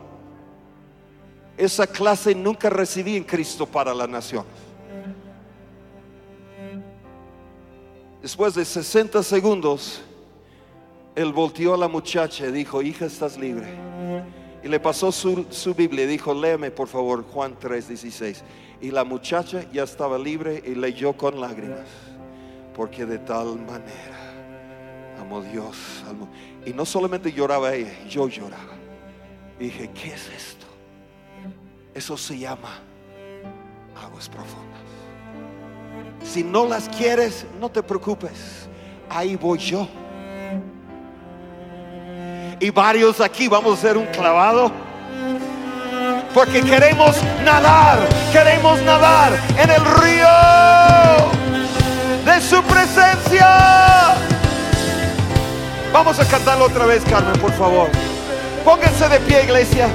[1.58, 4.52] Esa clase nunca recibí en Cristo para las naciones.
[8.22, 10.02] Después de 60 segundos,
[11.14, 13.68] él volteó a la muchacha y dijo, hija, estás libre.
[14.64, 18.42] Y le pasó su, su Biblia y dijo, léeme por favor Juan 3:16.
[18.82, 21.82] Y la muchacha ya estaba libre y leyó con lágrimas,
[22.76, 24.34] porque de tal manera
[25.20, 26.04] amó Dios.
[26.66, 28.74] Y no solamente lloraba ella, yo lloraba.
[29.60, 30.66] Dije, ¿qué es esto?
[31.94, 32.80] Eso se llama
[34.04, 34.82] aguas profundas.
[36.24, 38.68] Si no las quieres, no te preocupes.
[39.10, 39.88] Ahí voy yo.
[42.60, 44.72] Y varios aquí vamos a hacer un clavado.
[46.34, 47.16] Porque queremos
[47.46, 48.00] nadar,
[48.32, 51.43] queremos nadar en el río
[52.26, 54.16] de su presencia.
[55.92, 57.90] Vamos a cantarlo otra vez, Carmen, por favor.
[58.64, 59.88] Pónganse de pie, iglesia.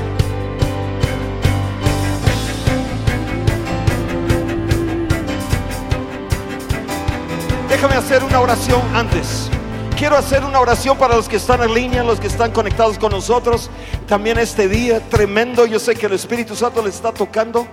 [7.69, 9.51] Déjame hacer una oración antes.
[9.97, 13.11] Quiero hacer una oración para los que están en línea, los que están conectados con
[13.11, 13.71] nosotros.
[14.07, 17.67] También este día tremendo, yo sé que el Espíritu Santo les está tocando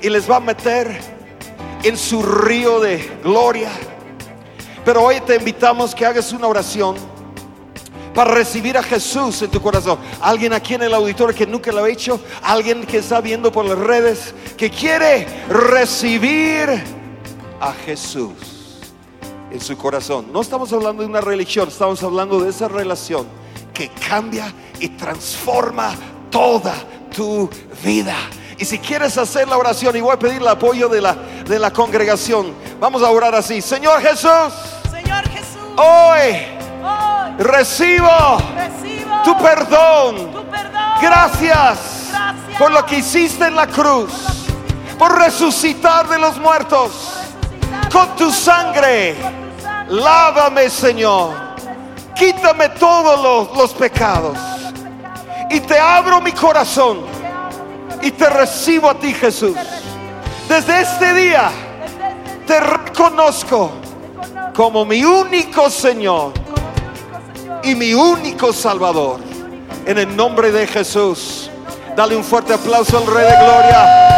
[0.00, 1.00] y les va a meter
[1.82, 3.70] en su río de gloria.
[4.84, 6.96] Pero hoy te invitamos que hagas una oración
[8.14, 9.98] para recibir a Jesús en tu corazón.
[10.20, 13.64] Alguien aquí en el auditorio que nunca lo ha hecho, alguien que está viendo por
[13.64, 16.68] las redes, que quiere recibir
[17.60, 18.32] a Jesús
[19.50, 20.32] en su corazón.
[20.32, 23.26] No estamos hablando de una religión, estamos hablando de esa relación
[23.72, 25.94] que cambia y transforma
[26.30, 26.74] toda
[27.14, 27.48] tu
[27.84, 28.16] vida.
[28.60, 31.58] Y si quieres hacer la oración, y voy a pedir el apoyo de la, de
[31.58, 33.62] la congregación, vamos a orar así.
[33.62, 34.52] Señor Jesús,
[34.90, 36.46] Señor Jesús, hoy
[36.84, 40.30] hoy Recibo Recibo tu perdón.
[40.30, 40.82] tu perdón.
[41.00, 41.78] Gracias
[42.10, 44.12] Gracias por lo que hiciste en la cruz,
[44.98, 47.14] por resucitar de los muertos.
[47.32, 49.94] resucitar Con tu sangre, con tu sangre.
[50.02, 51.30] lávame, Señor.
[52.14, 54.36] Quítame todos los, los pecados.
[55.48, 57.19] Y te abro mi corazón
[58.02, 59.56] y te recibo a ti, Jesús.
[60.48, 61.50] Desde este día
[62.46, 63.70] te reconozco
[64.54, 66.32] como mi único Señor
[67.62, 69.20] y mi único Salvador.
[69.86, 71.50] En el nombre de Jesús.
[71.96, 74.10] Dale un fuerte aplauso al Rey de Gloria.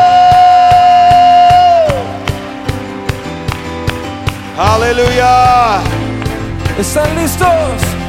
[4.59, 5.81] Aleluya.
[6.79, 7.49] ¿Están listos?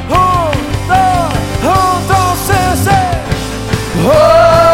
[0.08, 2.24] Un, dos, dos.
[4.06, 4.73] Oh.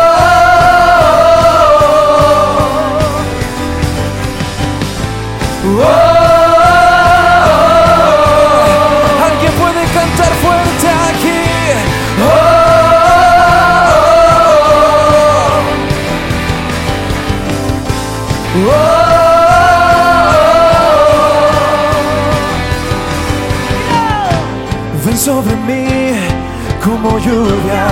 [27.10, 27.86] Como lluvia.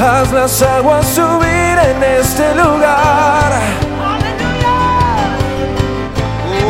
[0.00, 3.52] Haz las aguas subir en este lugar.
[4.12, 4.76] Aleluya.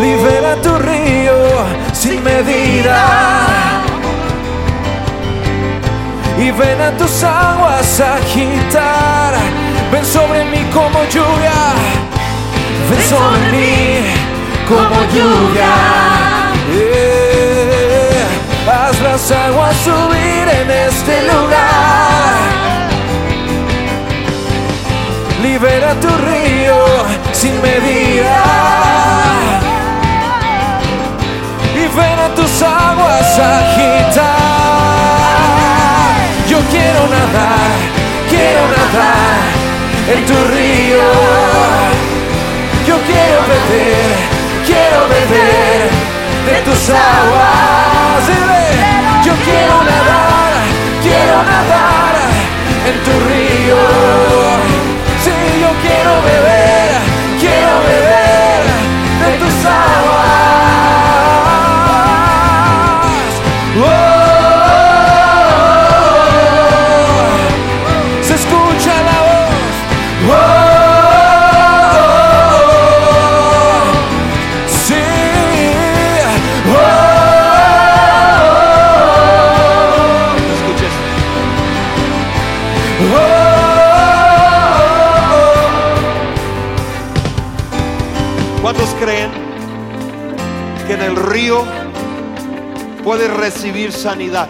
[0.01, 1.35] Libera tu río
[1.93, 3.03] sin medida.
[6.39, 9.35] Y ven a tus aguas a agitar.
[9.91, 11.75] Ven sobre mí como lluvia.
[12.91, 14.05] Ven sobre mí
[14.69, 15.73] como lluvia.
[18.69, 22.35] Haz las aguas subir en este lugar.
[25.41, 26.85] Libera tu río
[27.33, 28.43] sin medida.
[31.77, 34.25] y ven a tus aguas agitar.
[36.49, 37.71] Yo quiero nadar,
[38.29, 39.43] quiero nadar
[40.13, 41.05] en tu río.
[42.89, 44.17] Yo quiero beber,
[44.67, 46.16] quiero beber
[46.47, 48.23] de tus aguas.
[49.25, 50.53] Yo quiero nadar,
[51.03, 52.15] quiero nadar
[52.89, 53.81] en tu río.
[55.25, 56.56] Sí, yo quiero beber,
[94.07, 94.47] sanidad?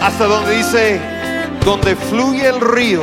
[0.00, 0.98] Hasta donde dice,
[1.66, 3.02] donde fluye el río,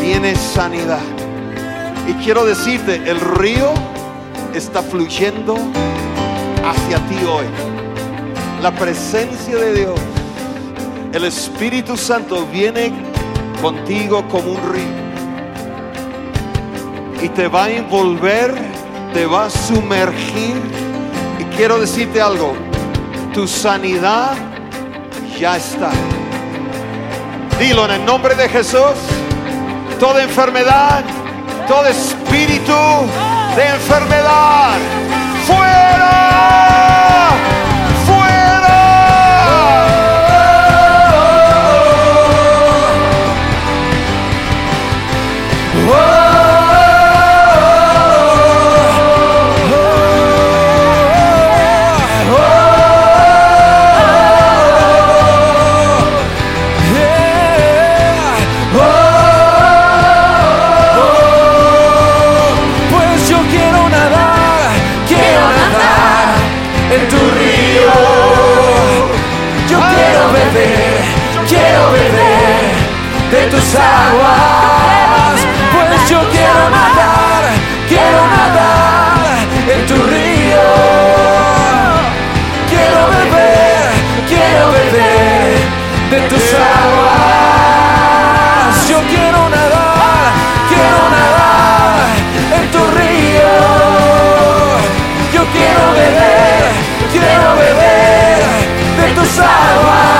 [0.00, 0.98] viene sanidad.
[2.08, 3.72] Y quiero decirte, el río
[4.54, 5.54] está fluyendo
[6.64, 7.46] hacia ti hoy.
[8.60, 10.00] La presencia de Dios,
[11.12, 12.92] el Espíritu Santo viene
[13.62, 15.00] contigo como un río.
[17.22, 18.52] Y te va a envolver,
[19.14, 20.56] te va a sumergir.
[21.38, 22.56] Y quiero decirte algo,
[23.32, 24.32] tu sanidad
[25.38, 25.90] ya está.
[27.58, 28.96] Dilo en el nombre de Jesús.
[29.98, 31.02] Toda enfermedad,
[31.68, 32.72] todo espíritu
[33.56, 34.78] de enfermedad,
[35.46, 37.29] fuera.
[99.30, 100.19] 撒网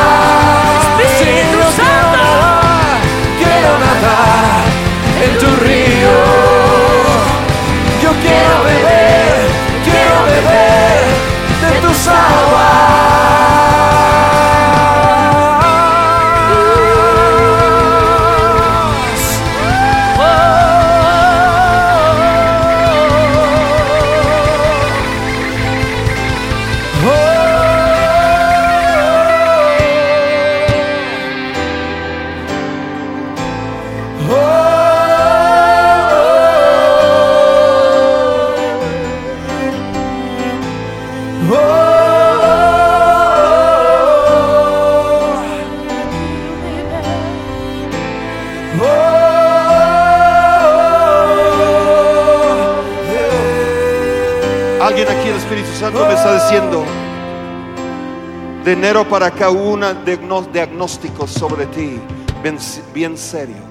[58.64, 61.98] de enero para acá hubo un diagnóstico sobre ti,
[62.42, 62.58] bien,
[62.92, 63.70] bien serio.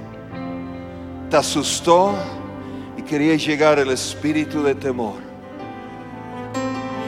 [1.29, 2.15] Te asustó
[2.97, 5.17] y quería llegar el espíritu de temor.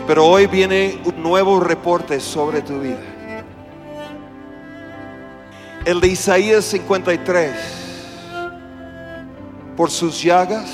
[0.05, 2.99] Pero hoy viene un nuevo reporte sobre tu vida.
[5.83, 7.51] El de Isaías 53.
[9.75, 10.69] Por sus llagas,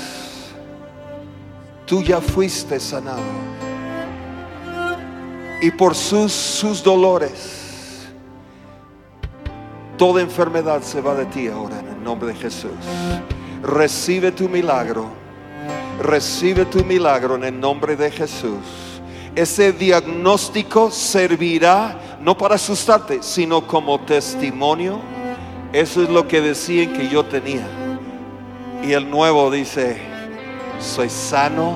[1.86, 3.22] tú ya fuiste sanado.
[5.60, 8.06] Y por sus, sus dolores,
[9.96, 12.70] toda enfermedad se va de ti ahora en el nombre de Jesús.
[13.62, 15.06] Recibe tu milagro.
[16.00, 18.60] Recibe tu milagro en el nombre de Jesús.
[19.34, 25.00] Ese diagnóstico servirá no para asustarte, sino como testimonio.
[25.72, 27.66] Eso es lo que decían que yo tenía.
[28.82, 30.00] Y el nuevo dice,
[30.80, 31.74] soy sano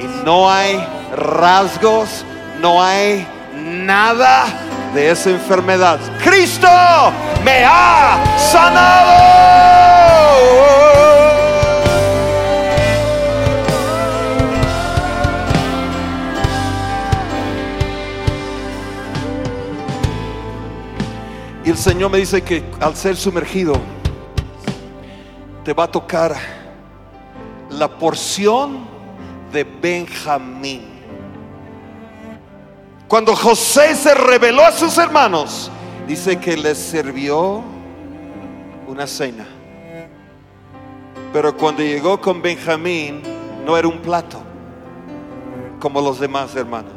[0.00, 0.76] y no hay
[1.16, 2.24] rasgos,
[2.60, 4.46] no hay nada
[4.94, 5.98] de esa enfermedad.
[6.22, 6.68] Cristo
[7.44, 9.74] me ha sanado.
[21.64, 23.74] Y el Señor me dice que al ser sumergido,
[25.64, 26.36] te va a tocar
[27.70, 28.86] la porción
[29.50, 30.93] de Benjamín.
[33.08, 35.70] Cuando José se reveló a sus hermanos,
[36.06, 37.62] dice que les sirvió
[38.86, 39.46] una cena.
[41.32, 43.22] Pero cuando llegó con Benjamín,
[43.66, 44.42] no era un plato
[45.80, 46.92] como los demás hermanos.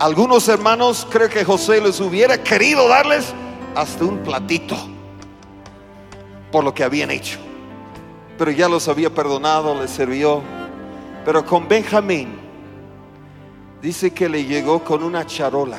[0.00, 3.32] Algunos hermanos creo que José les hubiera querido darles
[3.74, 4.76] hasta un platito
[6.50, 7.38] por lo que habían hecho.
[8.36, 10.42] Pero ya los había perdonado, les sirvió.
[11.24, 12.37] Pero con Benjamín
[13.82, 15.78] dice que le llegó con una charola.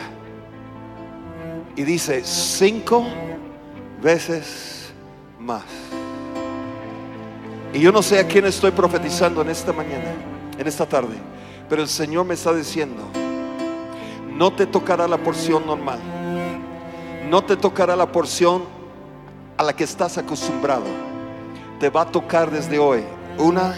[1.76, 3.06] Y dice cinco
[4.02, 4.92] veces
[5.40, 5.64] más.
[7.74, 10.12] Y yo no sé a quién estoy profetizando en esta mañana,
[10.58, 11.16] en esta tarde.
[11.70, 13.04] Pero el Señor me está diciendo,
[14.34, 16.00] no te tocará la porción normal.
[17.30, 18.64] No te tocará la porción
[19.56, 20.86] a la que estás acostumbrado.
[21.80, 23.04] Te va a tocar desde hoy
[23.38, 23.76] una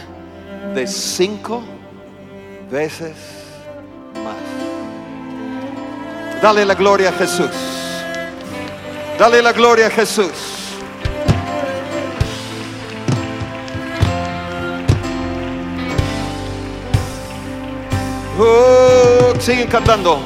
[0.74, 1.62] de cinco
[2.72, 3.41] veces
[6.42, 7.52] Dale la gloria a Jesús.
[9.20, 10.32] Dale la gloria a Jesús.
[18.40, 20.20] Oh, siguen cantando.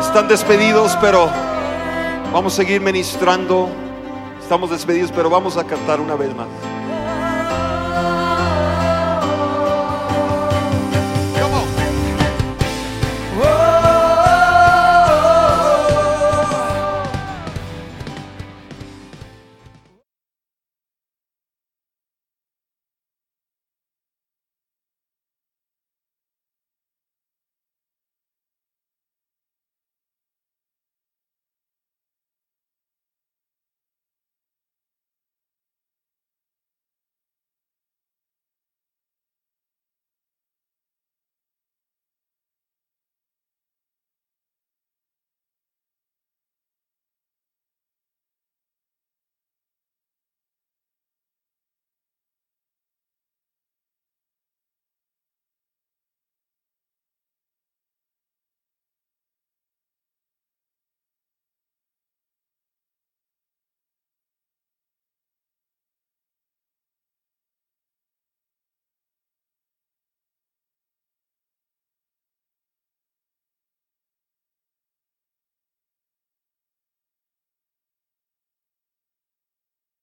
[0.00, 1.28] Están despedidos, pero
[2.32, 3.68] vamos a seguir ministrando.
[4.40, 6.48] Estamos despedidos, pero vamos a cantar una vez más.